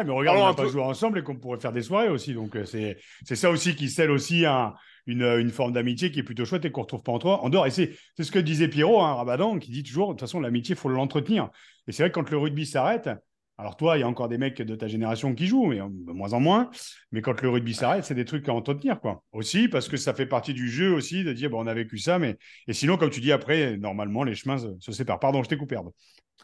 [0.05, 2.35] Mais regarde, on n'a pas joué ensemble et qu'on pourrait faire des soirées aussi.
[2.35, 4.75] Donc, euh, c'est ça aussi qui scelle aussi un,
[5.07, 7.43] une, une forme d'amitié qui est plutôt chouette et qu'on ne retrouve pas en toi.
[7.43, 10.21] En dehors, et c'est ce que disait Pierrot, hein, Rabadan, qui dit toujours, de toute
[10.21, 11.51] façon, l'amitié, il faut l'entretenir.
[11.87, 13.11] Et c'est vrai que quand le rugby s'arrête,
[13.57, 16.13] alors toi, il y a encore des mecs de ta génération qui jouent, mais de
[16.13, 16.71] moins en moins.
[17.13, 19.23] Mais quand le rugby s'arrête, c'est des trucs à entretenir, quoi.
[19.33, 21.99] Aussi, parce que ça fait partie du jeu aussi de dire, bon, on a vécu
[21.99, 25.21] ça, mais et sinon, comme tu dis après, normalement, les chemins se, séparent.
[25.21, 25.77] Pardon, je t'ai coupé.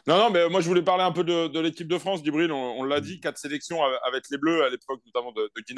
[0.07, 2.51] Non, non, mais moi je voulais parler un peu de, l'équipe de France, Dibril.
[2.51, 5.75] On, l'a dit, quatre sélections avec les Bleus à l'époque, notamment de, de Guy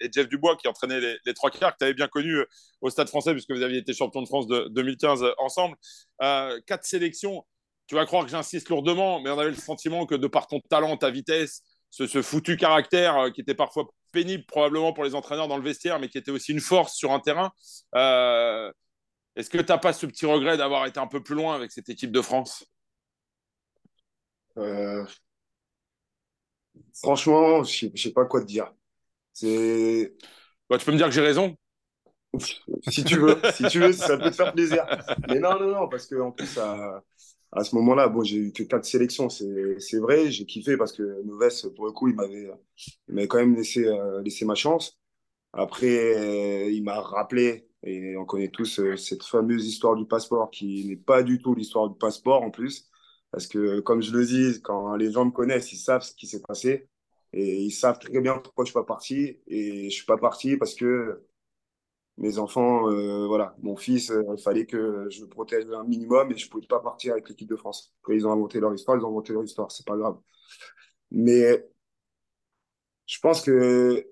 [0.00, 2.46] et, Jeff Dubois qui entraînaient les, trois quarts, que tu avais bien connu euh,
[2.80, 5.76] au Stade français, puisque vous aviez été champion de France de 2015 ensemble.
[6.22, 7.44] Euh, quatre sélections.
[7.86, 10.60] Tu vas croire que j'insiste lourdement, mais on avait le sentiment que de par ton
[10.60, 15.48] talent, ta vitesse, ce, foutu caractère euh, qui était parfois pénible probablement pour les entraîneurs
[15.48, 17.50] dans le vestiaire, mais qui était aussi une force sur un terrain.
[19.36, 21.72] Est-ce que tu n'as pas ce petit regret d'avoir été un peu plus loin avec
[21.72, 22.64] cette équipe de France?
[24.56, 25.04] Euh,
[26.94, 28.72] franchement, je ne sais pas quoi te dire.
[29.32, 30.14] C'est.
[30.70, 31.56] Bah, tu peux me dire que j'ai raison
[32.88, 34.84] si tu veux, si tu veux, ça peut te faire plaisir.
[35.28, 37.02] Mais non, non, non, parce qu'en plus, à,
[37.52, 41.22] à ce moment-là, bon, j'ai eu que quatre sélections, c'est vrai, j'ai kiffé parce que
[41.24, 44.98] Noves, pour le coup, il m'avait quand même laissé, euh, laissé ma chance.
[45.52, 50.86] Après, il m'a rappelé, et on connaît tous euh, cette fameuse histoire du passeport qui
[50.88, 52.90] n'est pas du tout l'histoire du passeport en plus.
[53.34, 56.28] Parce que, comme je le dis, quand les gens me connaissent, ils savent ce qui
[56.28, 56.88] s'est passé.
[57.32, 59.40] Et ils savent très bien pourquoi je ne suis pas parti.
[59.48, 61.20] Et je ne suis pas parti parce que
[62.18, 66.36] mes enfants, euh, voilà, mon fils, euh, il fallait que je protège un minimum et
[66.36, 67.92] je ne pouvais pas partir avec l'équipe de France.
[68.02, 70.18] Après, ils ont inventé leur histoire, ils ont inventé leur histoire, c'est pas grave.
[71.10, 71.66] Mais
[73.06, 74.06] je pense que,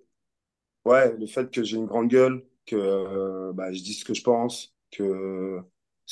[0.85, 4.14] ouais, le fait que j'ai une grande gueule, que euh, bah, je dis ce que
[4.14, 5.61] je pense, que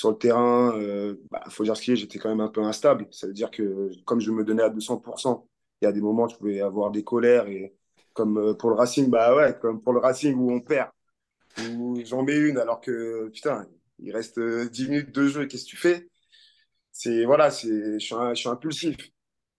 [0.01, 2.49] sur le terrain, il euh, bah, faut dire ce qu'il est, j'étais quand même un
[2.49, 3.07] peu instable.
[3.11, 5.47] Ça veut dire que comme je me donnais à 200%,
[5.83, 7.47] il y a des moments où je pouvais avoir des colères.
[7.49, 7.75] Et
[8.15, 10.89] comme euh, pour le Racing, bah ouais, comme pour le Racing où on perd,
[11.77, 13.67] où j'en mets une alors que, putain,
[13.99, 16.09] il reste 10 euh, minutes de jeu, qu'est-ce que tu fais?
[16.93, 18.97] C'est, voilà, je, suis impulsif.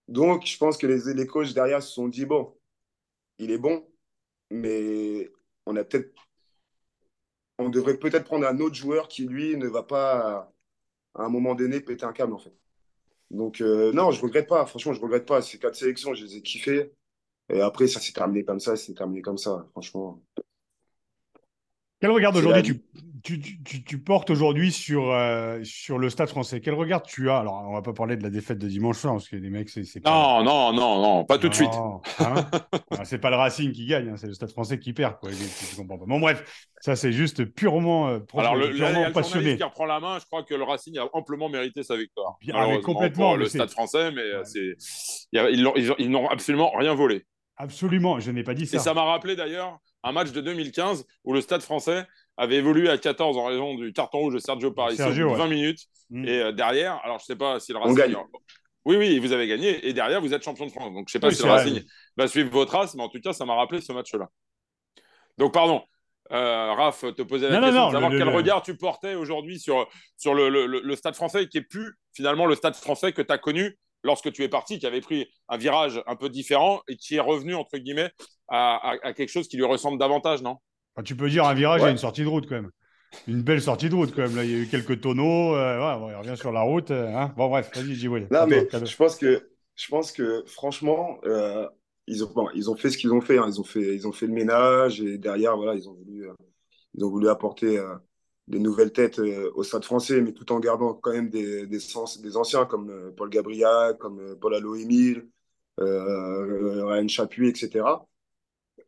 [0.08, 2.52] Donc, je pense que les, les coachs derrière se sont dit, bon,
[3.38, 3.86] il est bon,
[4.50, 5.30] mais
[5.66, 6.12] on a peut-être
[7.62, 10.52] on devrait peut-être prendre un autre joueur qui, lui, ne va pas,
[11.14, 12.54] à un moment donné, péter un câble, en fait.
[13.30, 14.66] Donc, euh, non, je ne regrette pas.
[14.66, 15.42] Franchement, je ne regrette pas.
[15.42, 16.92] Ces quatre sélections, je les ai kiffées.
[17.48, 20.22] Et après, ça s'est terminé comme ça, c'est terminé comme ça, franchement.
[22.02, 22.82] Quel regard aujourd'hui
[23.22, 26.60] tu, tu, tu, portes aujourd'hui sur, euh, sur le stade français?
[26.60, 27.38] Quel regard tu as?
[27.38, 29.68] Alors, on va pas parler de la défaite de dimanche soir, parce que les mecs,
[29.68, 29.84] c'est.
[30.04, 31.70] Non, non, non, non, pas tout de suite.
[32.18, 32.50] Hein
[33.04, 35.20] c'est pas le Racing qui gagne, hein, c'est le stade français qui perd.
[35.20, 35.30] Quoi.
[35.84, 39.56] Bon, bref, ça, c'est juste purement, euh, Alors, le, purement passionné.
[39.56, 42.36] qui reprend la main, je crois que le Racing a amplement mérité sa victoire.
[42.52, 43.36] Ah, complètement.
[43.36, 44.74] le stade français, mais c'est
[45.32, 47.24] ils n'ont absolument rien volé.
[47.56, 48.78] Absolument, je n'ai pas dit ça.
[48.78, 52.88] Et ça m'a rappelé d'ailleurs un match de 2015 où le stade français avait évolué
[52.88, 55.86] à 14 en raison du carton rouge de Sergio Paris Sergio, 20 minutes.
[56.10, 56.24] Mm.
[56.26, 57.96] Et euh, derrière, alors je ne sais pas si le Racing.
[57.96, 58.16] gagne.
[58.84, 59.86] Oui, oui, vous avez gagné.
[59.86, 60.92] Et derrière, vous êtes champion de France.
[60.92, 61.82] Donc je ne sais pas si le Racing
[62.16, 64.28] va suivre votre race, mais en tout cas, ça m'a rappelé ce match-là.
[65.38, 65.82] Donc, pardon.
[66.30, 69.86] Euh, Raph, te posais la question de savoir quel regard tu portais aujourd'hui sur,
[70.16, 73.36] sur le, le, stade français, qui est plus finalement le stade français que tu as
[73.36, 77.16] connu lorsque tu es parti, qui avait pris un virage un peu différent et qui
[77.16, 78.10] est revenu, entre guillemets,
[78.52, 80.58] à, à quelque chose qui lui ressemble davantage, non?
[81.04, 82.70] Tu peux dire un virage et une sortie de route quand même.
[83.26, 84.36] Une belle sortie de route quand même.
[84.36, 85.54] Là, il y a eu quelques tonneaux.
[85.54, 86.90] Euh, on revient sur la route.
[86.90, 87.32] Euh, hein.
[87.36, 88.08] Bon, bref, vas-y, dis.
[88.08, 91.66] Non, mais je pense que, je pense que franchement, euh,
[92.06, 93.46] ils, ont, ils ont fait ce qu'ils ont fait, hein.
[93.48, 93.94] Ils, ont fait.
[93.94, 96.28] Ils ont fait le ménage et derrière, voilà, ils ont voulu,
[96.94, 97.82] ils ont voulu apporter
[98.48, 102.36] des nouvelles têtes au stade français, mais tout en gardant quand même des, des, des
[102.36, 105.26] anciens comme Paul Gabriel, comme Paul Allo-Émile,
[105.78, 107.84] Ryan Chapuis, etc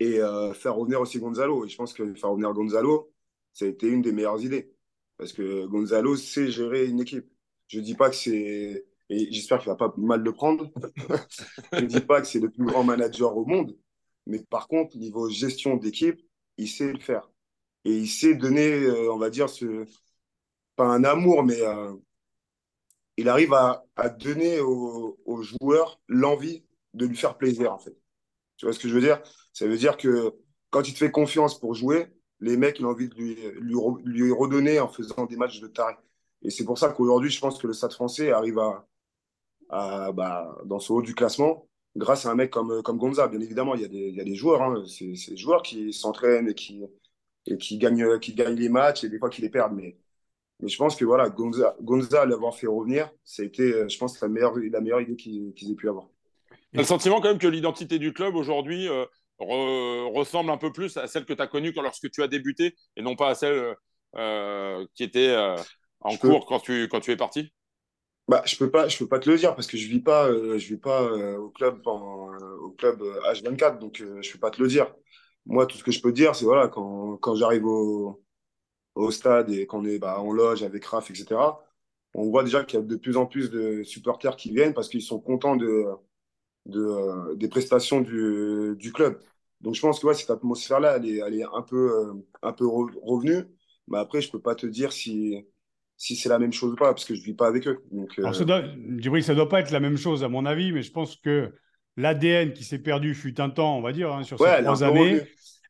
[0.01, 1.65] et euh, faire revenir aussi Gonzalo.
[1.65, 3.13] Et je pense que faire revenir Gonzalo,
[3.53, 4.73] ça a été une des meilleures idées.
[5.17, 7.29] Parce que Gonzalo sait gérer une équipe.
[7.69, 8.87] Je ne dis pas que c'est.
[9.11, 10.71] Et j'espère qu'il ne va pas mal le prendre.
[11.73, 13.77] je ne dis pas que c'est le plus grand manager au monde.
[14.27, 16.21] Mais par contre, niveau gestion d'équipe,
[16.57, 17.31] il sait le faire.
[17.85, 19.85] Et il sait donner, euh, on va dire, ce,
[20.77, 21.95] pas un amour, mais euh,
[23.17, 23.85] il arrive à,
[24.19, 27.97] donner aux, aux joueurs l'envie de lui faire plaisir, en fait.
[28.57, 29.23] Tu vois ce que je veux dire?
[29.55, 30.35] Ça veut dire que
[30.71, 32.09] quand il te fait confiance pour jouer,
[32.40, 35.95] les mecs, ils ont envie de lui, redonner en faisant des matchs de taré.
[36.43, 38.59] Et c'est pour ça qu'aujourd'hui, je pense que le Stade français arrive
[39.71, 43.29] à, bah, dans ce haut du classement grâce à un mec comme, comme Gonza.
[43.29, 44.85] Bien évidemment, il y a des, joueurs, hein.
[44.87, 46.83] c'est des joueurs qui s'entraînent et qui,
[47.47, 49.75] et qui, gagnent, qui gagnent les matchs et des fois qui les perdent.
[49.75, 49.97] Mais,
[50.61, 54.21] mais je pense que voilà, Gonza, Gonza l'avoir fait revenir, ça a été, je pense,
[54.21, 56.09] la meilleure, la meilleure idée qu'ils aient pu avoir
[56.75, 59.05] le sentiment quand même que l'identité du club aujourd'hui euh,
[59.38, 63.03] ressemble un peu plus à celle que tu as connue lorsque tu as débuté et
[63.03, 63.75] non pas à celle
[64.16, 65.57] euh, qui était euh,
[66.01, 67.53] en cours quand, tu, quand tu es parti?
[68.29, 70.31] Bah, je peux pas, je peux pas te le dire parce que je vis pas,
[70.33, 71.03] je vis pas
[71.37, 74.94] au club au club H24, donc je peux pas te le dire.
[75.47, 78.25] Moi, tout ce que je peux dire, c'est voilà, quand, quand j'arrive au,
[78.94, 81.37] au, stade et qu'on est bah, en loge avec Raf, etc.
[82.14, 84.88] On voit déjà qu'il y a de plus en plus de supporters qui viennent parce
[84.88, 85.87] qu'ils sont contents de,
[86.66, 89.18] de, euh, des prestations du, du, club.
[89.61, 92.53] Donc je pense que ouais, cette atmosphère-là, elle est, elle est un peu, euh, un
[92.53, 93.44] peu revenue.
[93.88, 95.44] Mais après, je ne peux pas te dire si,
[95.96, 97.83] si c'est la même chose ou pas, parce que je ne vis pas avec eux.
[97.92, 98.62] Donc, Alors, ça doit,
[99.22, 101.53] ça doit pas être la même chose, à mon avis, mais je pense que
[101.96, 105.22] l'ADN qui s'est perdu fut un temps, on va dire, hein, sur ces trois années,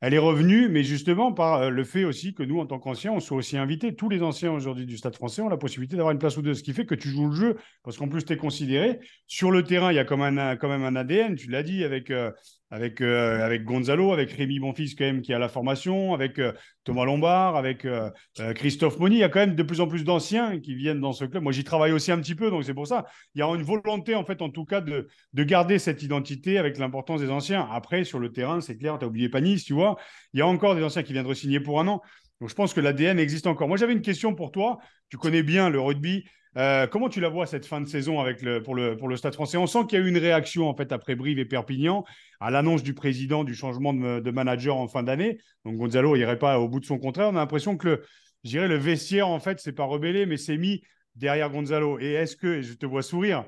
[0.04, 3.12] elle est revenue, mais justement par euh, le fait aussi que nous, en tant qu'anciens,
[3.12, 3.94] on soit aussi invités.
[3.94, 6.52] Tous les anciens aujourd'hui du Stade français ont la possibilité d'avoir une place ou deux,
[6.52, 9.00] ce qui fait que tu joues le jeu, parce qu'en plus, tu es considéré.
[9.26, 12.30] Sur le terrain, il y a quand même un, ADN, tu l'as dit, avec euh,
[12.74, 16.52] avec, euh, avec Gonzalo, avec Rémi Bonfils quand même qui a la formation, avec euh,
[16.82, 18.10] Thomas Lombard, avec euh,
[18.56, 19.16] Christophe Moni.
[19.16, 21.44] Il y a quand même de plus en plus d'anciens qui viennent dans ce club.
[21.44, 23.04] Moi, j'y travaille aussi un petit peu, donc c'est pour ça.
[23.36, 26.58] Il y a une volonté, en fait, en tout cas, de, de garder cette identité
[26.58, 27.68] avec l'importance des anciens.
[27.70, 29.94] Après, sur le terrain, c'est clair, tu as oublié Panis, tu vois.
[30.32, 32.02] Il y a encore des anciens qui viennent de signer pour un an.
[32.40, 33.68] Donc, je pense que l'ADN existe encore.
[33.68, 34.78] Moi, j'avais une question pour toi.
[35.10, 36.24] Tu connais bien le rugby.
[36.56, 39.16] Euh, comment tu la vois cette fin de saison avec le, pour, le, pour le
[39.16, 39.56] Stade français?
[39.56, 42.04] On sent qu'il y a eu une réaction en fait après Brive et Perpignan
[42.40, 45.38] à l'annonce du président du changement de, manager en fin d'année.
[45.64, 47.28] Donc Gonzalo n'irait pas au bout de son contrat.
[47.28, 48.02] On a l'impression que
[48.44, 50.82] le, le vestiaire en fait c'est pas rebellé mais c'est mis
[51.16, 51.98] derrière Gonzalo.
[51.98, 53.44] Et est-ce que, je te vois sourire,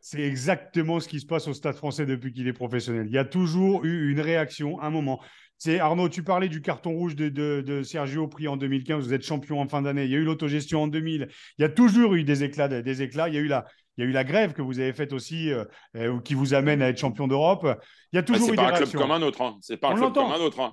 [0.00, 3.06] c'est exactement ce qui se passe au Stade français depuis qu'il est professionnel.
[3.06, 5.20] Il y a toujours eu une réaction, un moment.
[5.64, 9.06] C'est Arnaud, tu parlais du carton rouge de, Sergio pris en 2015.
[9.06, 10.06] Vous êtes champion en fin d'année.
[10.06, 11.28] Il y a eu l'autogestion en 2000.
[11.56, 13.28] Il y a toujours eu des éclats, des éclats.
[13.28, 13.64] Il y a eu la,
[13.96, 16.54] il y a eu la grève que vous avez faite aussi, euh, euh, qui vous
[16.54, 17.64] amène à être champion d'Europe.
[18.12, 19.40] Il y a toujours eu des C'est pas un club comme un autre.
[19.40, 19.56] Hein.
[19.60, 20.58] C'est pas un club comme un autre.
[20.58, 20.72] Hein.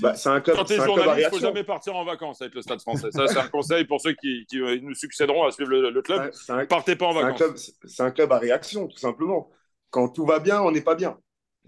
[0.00, 0.56] Bah, c'est un club.
[0.56, 3.10] Quand tu es journaliste, il ne faut jamais partir en vacances avec le Stade Français.
[3.10, 6.32] Ça, c'est un conseil pour ceux qui, euh, nous succéderont à suivre le, club.
[6.48, 7.72] Ne Partez pas en vacances.
[7.84, 9.50] C'est un, club à réaction, tout simplement.
[9.90, 11.18] Quand tout va bien, on n'est pas bien.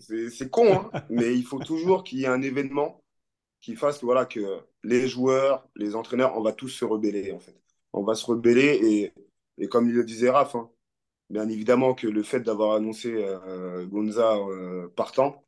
[0.01, 3.03] C'est con, hein mais il faut toujours qu'il y ait un événement
[3.61, 7.41] qui fasse que, voilà, que les joueurs, les entraîneurs, on va tous se rebeller, en
[7.41, 7.55] fait.
[7.93, 9.13] On va se rebeller et,
[9.59, 10.71] et comme il le disait Raph, hein,
[11.31, 15.45] bien évidemment que le fait d'avoir annoncé euh, Gonza euh, partant,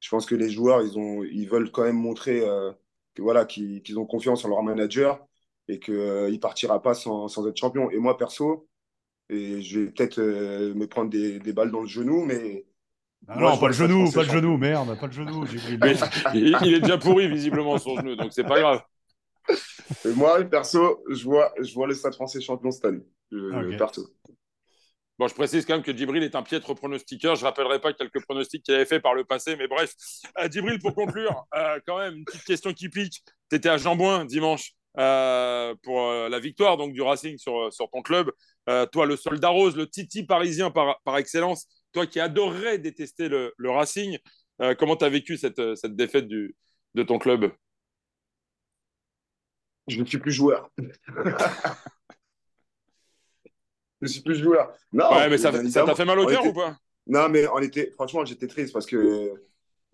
[0.00, 2.72] je pense que les joueurs, ils, ont, ils veulent quand même montrer euh,
[3.18, 5.26] voilà, qu'ils ont confiance en leur manager
[5.68, 7.90] et qu'il ne partira pas sans, sans, être champion.
[7.90, 8.68] Et moi, perso,
[9.30, 12.67] et je vais peut-être me prendre des, des, balles dans le genou, mais.
[13.26, 15.44] Ah non, pas le genou, pas le genou, merde, pas le genou.
[16.34, 18.82] il, il, est déjà pourri, visiblement, son genou, donc c'est pas grave.
[20.04, 23.04] Et moi, perso, je vois, je vois le Stade français champion cette année.
[23.32, 23.76] Okay.
[23.76, 24.08] Perso.
[25.18, 27.34] Bon, je précise quand même que Djibril est un piètre pronostiqueur.
[27.34, 29.94] Je ne rappellerai pas quelques pronostics qu'il avait fait par le passé, mais bref.
[30.38, 33.24] Euh, Djibril, pour conclure, euh, quand même, une petite question qui pique.
[33.50, 37.90] Tu étais à Jambouin dimanche euh, pour euh, la victoire donc, du Racing sur, sur
[37.90, 38.30] ton club.
[38.68, 43.28] Euh, toi, le soldat rose, le titi parisien par, par excellence, toi qui adorerais détester
[43.28, 44.18] le, le Racing,
[44.60, 46.56] euh, comment tu as vécu cette, cette défaite du,
[46.94, 47.52] de ton club?
[49.88, 50.70] Je ne suis plus joueur.
[54.02, 54.72] je suis plus joueur.
[54.92, 56.48] Non, ouais, mais ça t'a fait mal au cœur était...
[56.48, 56.76] ou pas?
[57.06, 59.32] Non, mais on était, franchement, j'étais triste parce que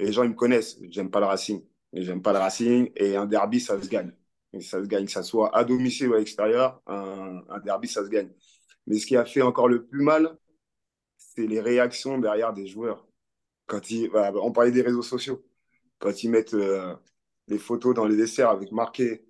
[0.01, 0.79] les gens ils me connaissent.
[0.91, 1.65] J'aime pas le Racing.
[1.93, 4.13] J'aime pas le Racing et un derby, ça se gagne.
[4.53, 7.89] Et ça se gagne, que ça soit à domicile ou à l'extérieur, un, un, derby,
[7.89, 8.31] ça se gagne.
[8.87, 10.37] Mais ce qui a fait encore le plus mal,
[11.37, 13.07] c'est les réactions derrière des joueurs.
[13.67, 15.45] Quand ils, on parlait des réseaux sociaux.
[15.99, 16.95] Quand ils mettent euh,
[17.49, 19.27] les photos dans les desserts avec marqué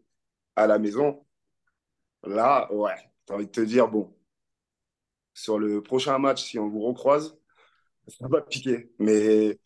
[0.56, 1.24] à la maison,
[2.24, 2.94] là, ouais,
[3.28, 4.14] j'ai envie de te dire, bon,
[5.34, 7.36] sur le prochain match, si on vous recroise,
[8.08, 8.90] ça va piquer.
[8.98, 9.58] Mais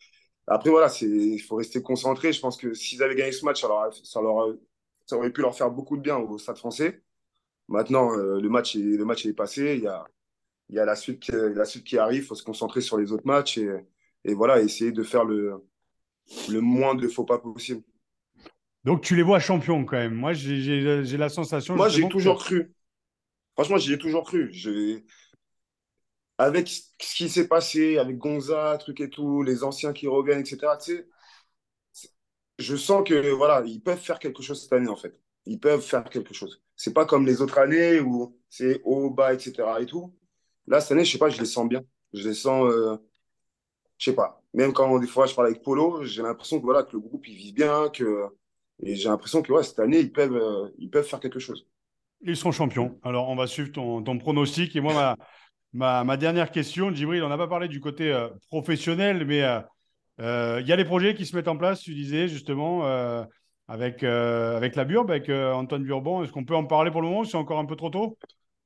[0.47, 2.33] après, voilà, il faut rester concentré.
[2.33, 5.97] Je pense que s'ils avaient gagné ce match, ça, ça, aurait pu leur faire beaucoup
[5.97, 7.03] de bien au Stade français.
[7.67, 9.75] Maintenant, euh, le, match est, le match est passé.
[9.77, 10.05] Il y a,
[10.69, 12.23] il y a la, suite qui, la suite qui arrive.
[12.23, 13.69] Il faut se concentrer sur les autres matchs et,
[14.25, 15.65] et voilà, essayer de faire le,
[16.49, 17.83] le moins de faux pas possible.
[18.83, 20.13] Donc, tu les vois champions quand même.
[20.13, 21.75] Moi, j'ai la sensation.
[21.75, 22.43] Moi, j'ai toujours que...
[22.43, 22.73] cru.
[23.55, 24.53] Franchement, j'y ai toujours cru.
[26.37, 30.59] Avec ce qui s'est passé, avec Gonza, truc et tout, les anciens qui reviennent, etc.,
[30.81, 31.07] tu sais,
[32.57, 35.19] je sens que voilà, ils peuvent faire quelque chose cette année, en fait.
[35.45, 36.61] Ils peuvent faire quelque chose.
[36.75, 39.63] C'est pas comme les autres années où c'est haut, bas, etc.
[39.81, 40.13] et tout.
[40.69, 41.83] Là, cette année, je sais pas, je les sens bien.
[42.13, 42.95] Je les sens, euh,
[43.97, 44.41] je sais pas.
[44.53, 47.27] Même quand des fois je parle avec Polo, j'ai l'impression que voilà que le groupe
[47.27, 48.25] il vit bien, que
[48.81, 51.67] et j'ai l'impression que cette année ils peuvent, euh, ils peuvent faire quelque chose.
[52.21, 52.97] Ils sont champions.
[53.03, 55.15] Alors on va suivre ton, ton pronostic et moi
[55.73, 60.25] ma, ma, dernière question, Djibril, on n'a pas parlé du côté euh, professionnel, mais il
[60.25, 61.81] euh, y a les projets qui se mettent en place.
[61.81, 62.83] Tu disais justement
[63.67, 66.23] avec avec la Burbe, avec Antoine Burban.
[66.23, 68.17] Est-ce qu'on peut en parler pour le moment C'est encore un peu trop tôt?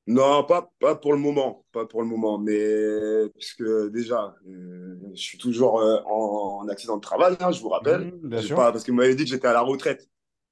[0.06, 5.22] Non, pas, pas pour le moment, pas pour le moment, mais puisque déjà, euh, je
[5.22, 8.08] suis toujours euh, en, en, accident de travail, hein, je vous rappelle.
[8.08, 8.58] Mmh, bien sûr.
[8.58, 10.10] Pas, parce que vous m'avez dit que j'étais à la retraite,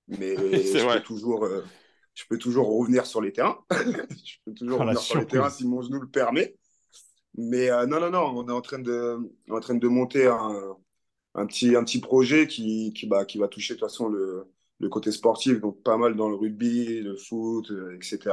[0.08, 1.66] mais je peux, toujours, euh,
[2.14, 3.60] je peux toujours revenir sur les terrains.
[3.72, 6.56] je peux toujours Ah, revenir sur les terrains si mon genou le permet.
[7.38, 9.18] Mais non, non, non, on est en train de,
[9.50, 10.78] en train de monter un,
[11.36, 14.46] un, petit, un petit projet qui, qui, bah, qui va toucher de toute façon le,
[14.80, 18.32] le côté sportif, donc pas mal dans le rugby, le foot, etc.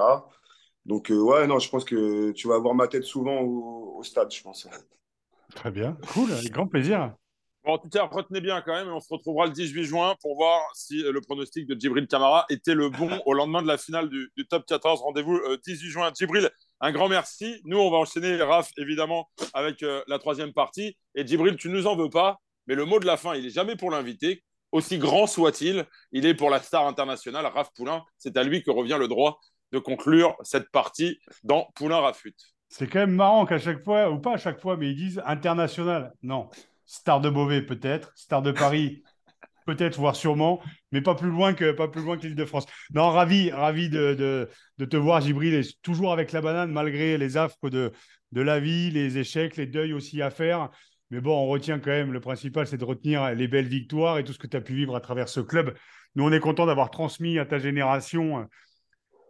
[0.85, 4.03] Donc, euh, ouais, non, je pense que tu vas voir ma tête souvent au, au
[4.03, 4.67] stade, je pense.
[5.55, 7.15] Très bien, cool, avec grand plaisir.
[7.65, 10.15] Bon, en tout cas, retenez bien quand même, et on se retrouvera le 18 juin
[10.23, 13.67] pour voir si euh, le pronostic de Djibril Camara était le bon au lendemain de
[13.67, 15.03] la finale du, du top 14.
[15.03, 16.13] Rendez-vous euh, 18 juin.
[16.17, 17.61] Djibril, un grand merci.
[17.65, 20.97] Nous, on va enchaîner, Raph, évidemment, avec euh, la troisième partie.
[21.15, 22.39] Et Djibril, tu nous en veux pas,
[22.69, 24.45] mais le mot de la fin, il est jamais pour l'invité.
[24.71, 28.05] Aussi grand soit-il, il est pour la star internationale, Raph Poulain.
[28.19, 29.41] C'est à lui que revient le droit
[29.73, 32.35] de conclure cette partie dans Poulain Rafut.
[32.69, 35.23] C'est quand même marrant qu'à chaque fois, ou pas à chaque fois, mais ils disent
[35.25, 36.13] international.
[36.23, 36.51] Non.
[36.85, 38.13] Star de Beauvais, peut-être.
[38.15, 39.03] Star de Paris,
[39.67, 40.61] peut-être, voire sûrement,
[40.93, 42.67] mais pas plus loin que, pas plus loin que l'Île-de-France.
[42.95, 44.15] Non, ravi, ravi de,
[44.79, 47.93] de, te voir, Gibril, toujours avec la banane, malgré les affres de,
[48.33, 50.71] de la vie, les échecs, les deuils aussi à faire.
[51.11, 54.25] Mais bon, on retient quand même, le principal, c'est de retenir les belles victoires et
[54.25, 55.75] tout ce que tu as pu vivre à travers ce club.
[56.15, 58.47] Nous, on est content d'avoir transmis à ta génération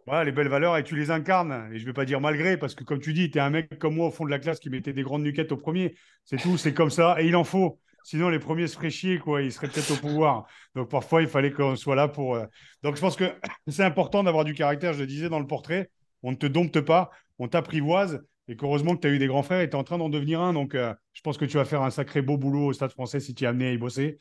[0.05, 1.69] voilà, les belles valeurs et tu les incarnes.
[1.71, 3.49] Et je ne vais pas dire malgré, parce que comme tu dis, tu es un
[3.51, 5.95] mec comme moi au fond de la classe qui mettait des grandes nuquettes au premier.
[6.25, 7.21] C'est tout, c'est comme ça.
[7.21, 7.79] Et il en faut.
[8.03, 9.41] Sinon, les premiers se feraient chier, quoi.
[9.41, 10.47] Ils seraient peut-être au pouvoir.
[10.75, 12.35] Donc parfois, il fallait qu'on soit là pour.
[12.35, 12.45] euh,
[12.83, 13.25] Donc je pense que
[13.67, 14.93] c'est important d'avoir du caractère.
[14.93, 15.89] Je le disais dans le portrait.
[16.23, 18.21] On ne te dompte pas, on t'apprivoise.
[18.47, 20.09] Et qu'heureusement que tu as eu des grands frères et tu es en train d'en
[20.09, 20.53] devenir un.
[20.53, 23.19] Donc euh, je pense que tu vas faire un sacré beau boulot au stade français
[23.19, 24.17] si tu es amené à y bosser.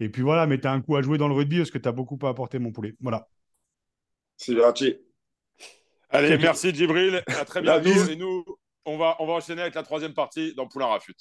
[0.00, 1.78] Et puis voilà, mais tu as un coup à jouer dans le rugby parce que
[1.78, 2.94] tu as beaucoup à apporter, mon poulet.
[3.00, 3.28] Voilà.
[4.36, 4.98] C'est gentil.
[6.12, 7.22] Allez, merci Djibril.
[7.28, 7.88] À très bientôt.
[7.88, 8.44] Et nous,
[8.84, 11.14] on va, on va enchaîner avec la troisième partie dans Poulain Rafut.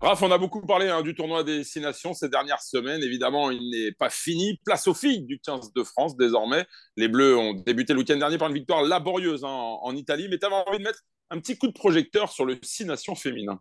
[0.00, 3.02] Raph, on a beaucoup parlé hein, du tournoi des Six Nations ces dernières semaines.
[3.02, 4.60] Évidemment, il n'est pas fini.
[4.66, 6.66] Place aux filles du 15 de France désormais.
[6.98, 10.28] Les Bleus ont débuté le week-end dernier par une victoire laborieuse hein, en, en Italie.
[10.28, 11.00] Mais tu avais envie de mettre
[11.30, 13.58] un petit coup de projecteur sur le Six Nations féminin.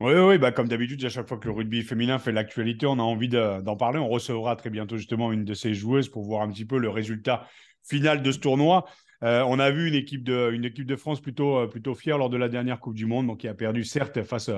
[0.00, 2.98] Oui, oui, bah comme d'habitude, à chaque fois que le rugby féminin fait l'actualité, on
[2.98, 3.98] a envie d'en parler.
[3.98, 6.88] On recevra très bientôt justement une de ces joueuses pour voir un petit peu le
[6.88, 7.46] résultat
[7.82, 8.86] final de ce tournoi.
[9.22, 12.18] Euh, on a vu une équipe de, une équipe de France plutôt, euh, plutôt fière
[12.18, 14.50] lors de la dernière Coupe du Monde, donc qui a perdu certes face,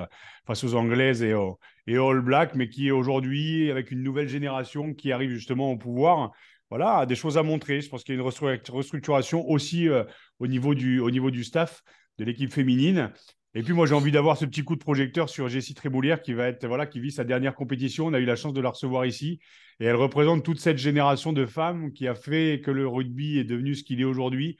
[0.45, 4.27] face aux Anglaises et aux, et All Blacks, mais qui est aujourd'hui avec une nouvelle
[4.27, 6.31] génération qui arrive justement au pouvoir.
[6.69, 7.79] Voilà, a des choses à montrer.
[7.79, 10.03] Je pense qu'il y a une restructuration aussi euh,
[10.39, 11.81] au, niveau du, au niveau du staff
[12.17, 13.13] de l'équipe féminine.
[13.57, 16.33] Et puis moi, j'ai envie d'avoir ce petit coup de projecteur sur Jessie Tréboulière qui
[16.33, 18.05] va être voilà, qui vit sa dernière compétition.
[18.05, 19.39] On a eu la chance de la recevoir ici
[19.79, 23.45] et elle représente toute cette génération de femmes qui a fait que le rugby est
[23.45, 24.59] devenu ce qu'il est aujourd'hui.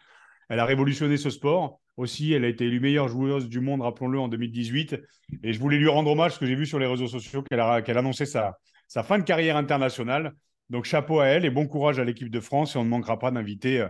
[0.49, 1.79] Elle a révolutionné ce sport.
[1.95, 4.99] Aussi, elle a été élue meilleure joueuse du monde, rappelons-le, en 2018.
[5.43, 7.59] Et je voulais lui rendre hommage parce que j'ai vu sur les réseaux sociaux qu'elle
[7.59, 10.33] a, qu'elle annonçait sa, sa fin de carrière internationale.
[10.71, 13.19] Donc chapeau à elle et bon courage à l'équipe de France et on ne manquera
[13.19, 13.89] pas d'inviter euh,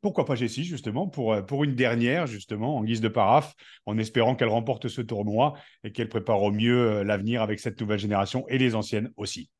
[0.00, 3.54] pourquoi pas Jessie, justement, pour, euh, pour une dernière, justement, en guise de paraphe,
[3.86, 7.80] en espérant qu'elle remporte ce tournoi et qu'elle prépare au mieux euh, l'avenir avec cette
[7.80, 9.50] nouvelle génération et les anciennes aussi.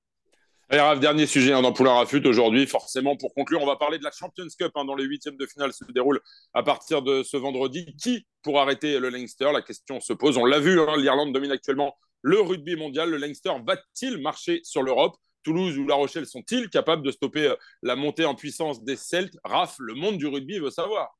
[0.71, 2.67] Allez, Raph, dernier sujet hein, dans Poulain Rafut aujourd'hui.
[2.67, 5.47] Forcément, pour conclure, on va parler de la Champions Cup hein, dont les huitièmes de
[5.47, 6.21] finale se déroulent
[6.53, 7.97] à partir de ce vendredi.
[7.97, 9.51] Qui pour arrêter le Leinster?
[9.53, 10.37] La question se pose.
[10.37, 13.09] On l'a vu, hein, l'Irlande domine actuellement le rugby mondial.
[13.09, 15.17] Le Leinster va-t-il marcher sur l'Europe?
[15.49, 19.39] Toulouse ou La Rochelle sont-ils capables de stopper euh, la montée en puissance des Celtes?
[19.45, 21.19] Raph, le monde du rugby veut savoir.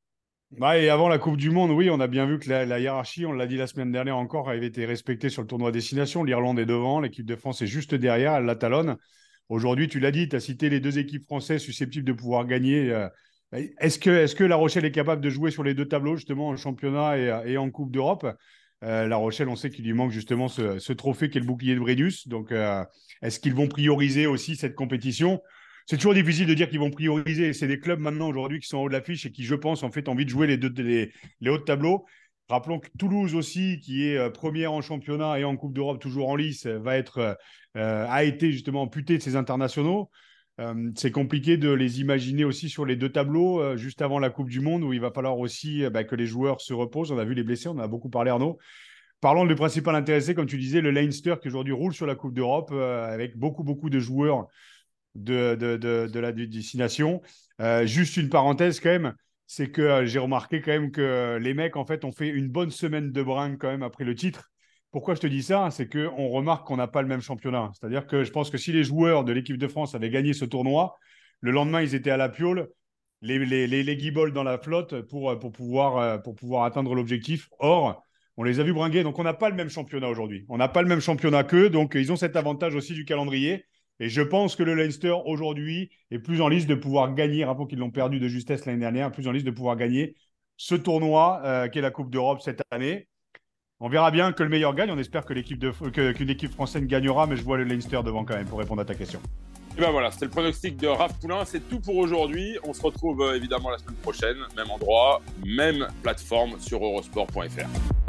[0.51, 3.25] Bah, et avant la Coupe du Monde, oui, on a bien vu que la, hiérarchie,
[3.25, 6.23] on l'a dit la semaine dernière encore, avait été respectée sur le tournoi destination.
[6.23, 8.97] L'Irlande est devant, l'équipe de France est juste derrière, elle la talonne.
[9.49, 12.91] Aujourd'hui, tu l'as dit, tu as cité les deux équipes françaises susceptibles de pouvoir gagner.
[12.91, 13.07] Euh,
[13.79, 17.17] est-ce que, La Rochelle est capable de jouer sur les deux tableaux, justement, en championnat
[17.17, 18.27] et en Coupe d'Europe?
[18.83, 21.75] Euh, la Rochelle, on sait qu'il lui manque justement ce, trophée qui est le bouclier
[21.75, 22.27] de Brennus.
[22.27, 22.83] Donc, euh,
[23.21, 25.41] est-ce qu'ils vont prioriser aussi cette compétition?
[25.85, 27.53] C'est toujours difficile de dire qu'ils vont prioriser.
[27.53, 29.83] C'est des clubs maintenant aujourd'hui qui sont en haut de l'affiche et qui, je pense,
[29.83, 32.05] en fait, ont envie de jouer les, deux, les, hauts de tableau.
[32.47, 36.29] Rappelons que Toulouse aussi, qui est euh, première en championnat et en Coupe d'Europe toujours
[36.29, 37.37] en lice, va être,
[37.75, 40.09] a été justement amputé de ses internationaux.
[40.95, 44.59] C'est compliqué de les imaginer aussi sur les deux tableaux juste avant la Coupe du
[44.59, 47.11] Monde où il va falloir aussi bah, que les joueurs se reposent.
[47.11, 48.59] On a vu les blessés, on en a beaucoup parlé Arnaud.
[49.21, 52.33] Parlons du principal intéressé, comme tu disais, le Leinster qui aujourd'hui roule sur la Coupe
[52.33, 54.47] d'Europe euh, avec beaucoup, beaucoup de joueurs
[55.15, 55.57] de,
[56.19, 57.21] la destination.
[57.59, 59.13] Euh, juste une parenthèse quand même,
[59.45, 62.47] c'est que euh, j'ai remarqué quand même que les mecs, en fait, ont fait une
[62.47, 64.49] bonne semaine de bringue quand même après le titre.
[64.91, 67.71] Pourquoi je te dis ça C'est qu'on remarque qu'on n'a pas le même championnat.
[67.73, 70.45] C'est-à-dire que je pense que si les joueurs de l'équipe de France avaient gagné ce
[70.45, 70.95] tournoi,
[71.41, 72.69] le lendemain, ils étaient à la piole,
[73.21, 73.37] les,
[73.67, 77.49] les, dans la flotte pour, pour, pouvoir, atteindre l'objectif.
[77.59, 78.03] Or,
[78.37, 79.03] on les a vus bringuer.
[79.03, 80.45] Donc, on n'a pas le même championnat aujourd'hui.
[80.49, 81.69] On n'a pas le même championnat qu'eux.
[81.69, 83.65] Donc, ils ont cet avantage aussi du calendrier.
[83.99, 87.67] Et je pense que le Leinster, aujourd'hui, est plus en liste de pouvoir gagner, rapport
[87.67, 90.15] qu'ils l'ont perdu de justesse l'année dernière, plus en liste de pouvoir gagner
[90.55, 93.07] ce tournoi euh, qui est la Coupe d'Europe cette année.
[93.81, 94.91] On verra bien que le meilleur gagne.
[94.91, 95.71] On espère que l'équipe de,
[96.11, 98.85] qu'une équipe française gagnera, mais je vois le Leinster devant quand même pour répondre à
[98.85, 99.21] ta question.
[99.77, 101.45] Et ben voilà, c'était le pronostic de Raph Poulain.
[101.45, 102.57] C'est tout pour aujourd'hui.
[102.65, 108.08] On se retrouve euh, évidemment la semaine prochaine, même endroit, même plateforme sur eurosport.fr.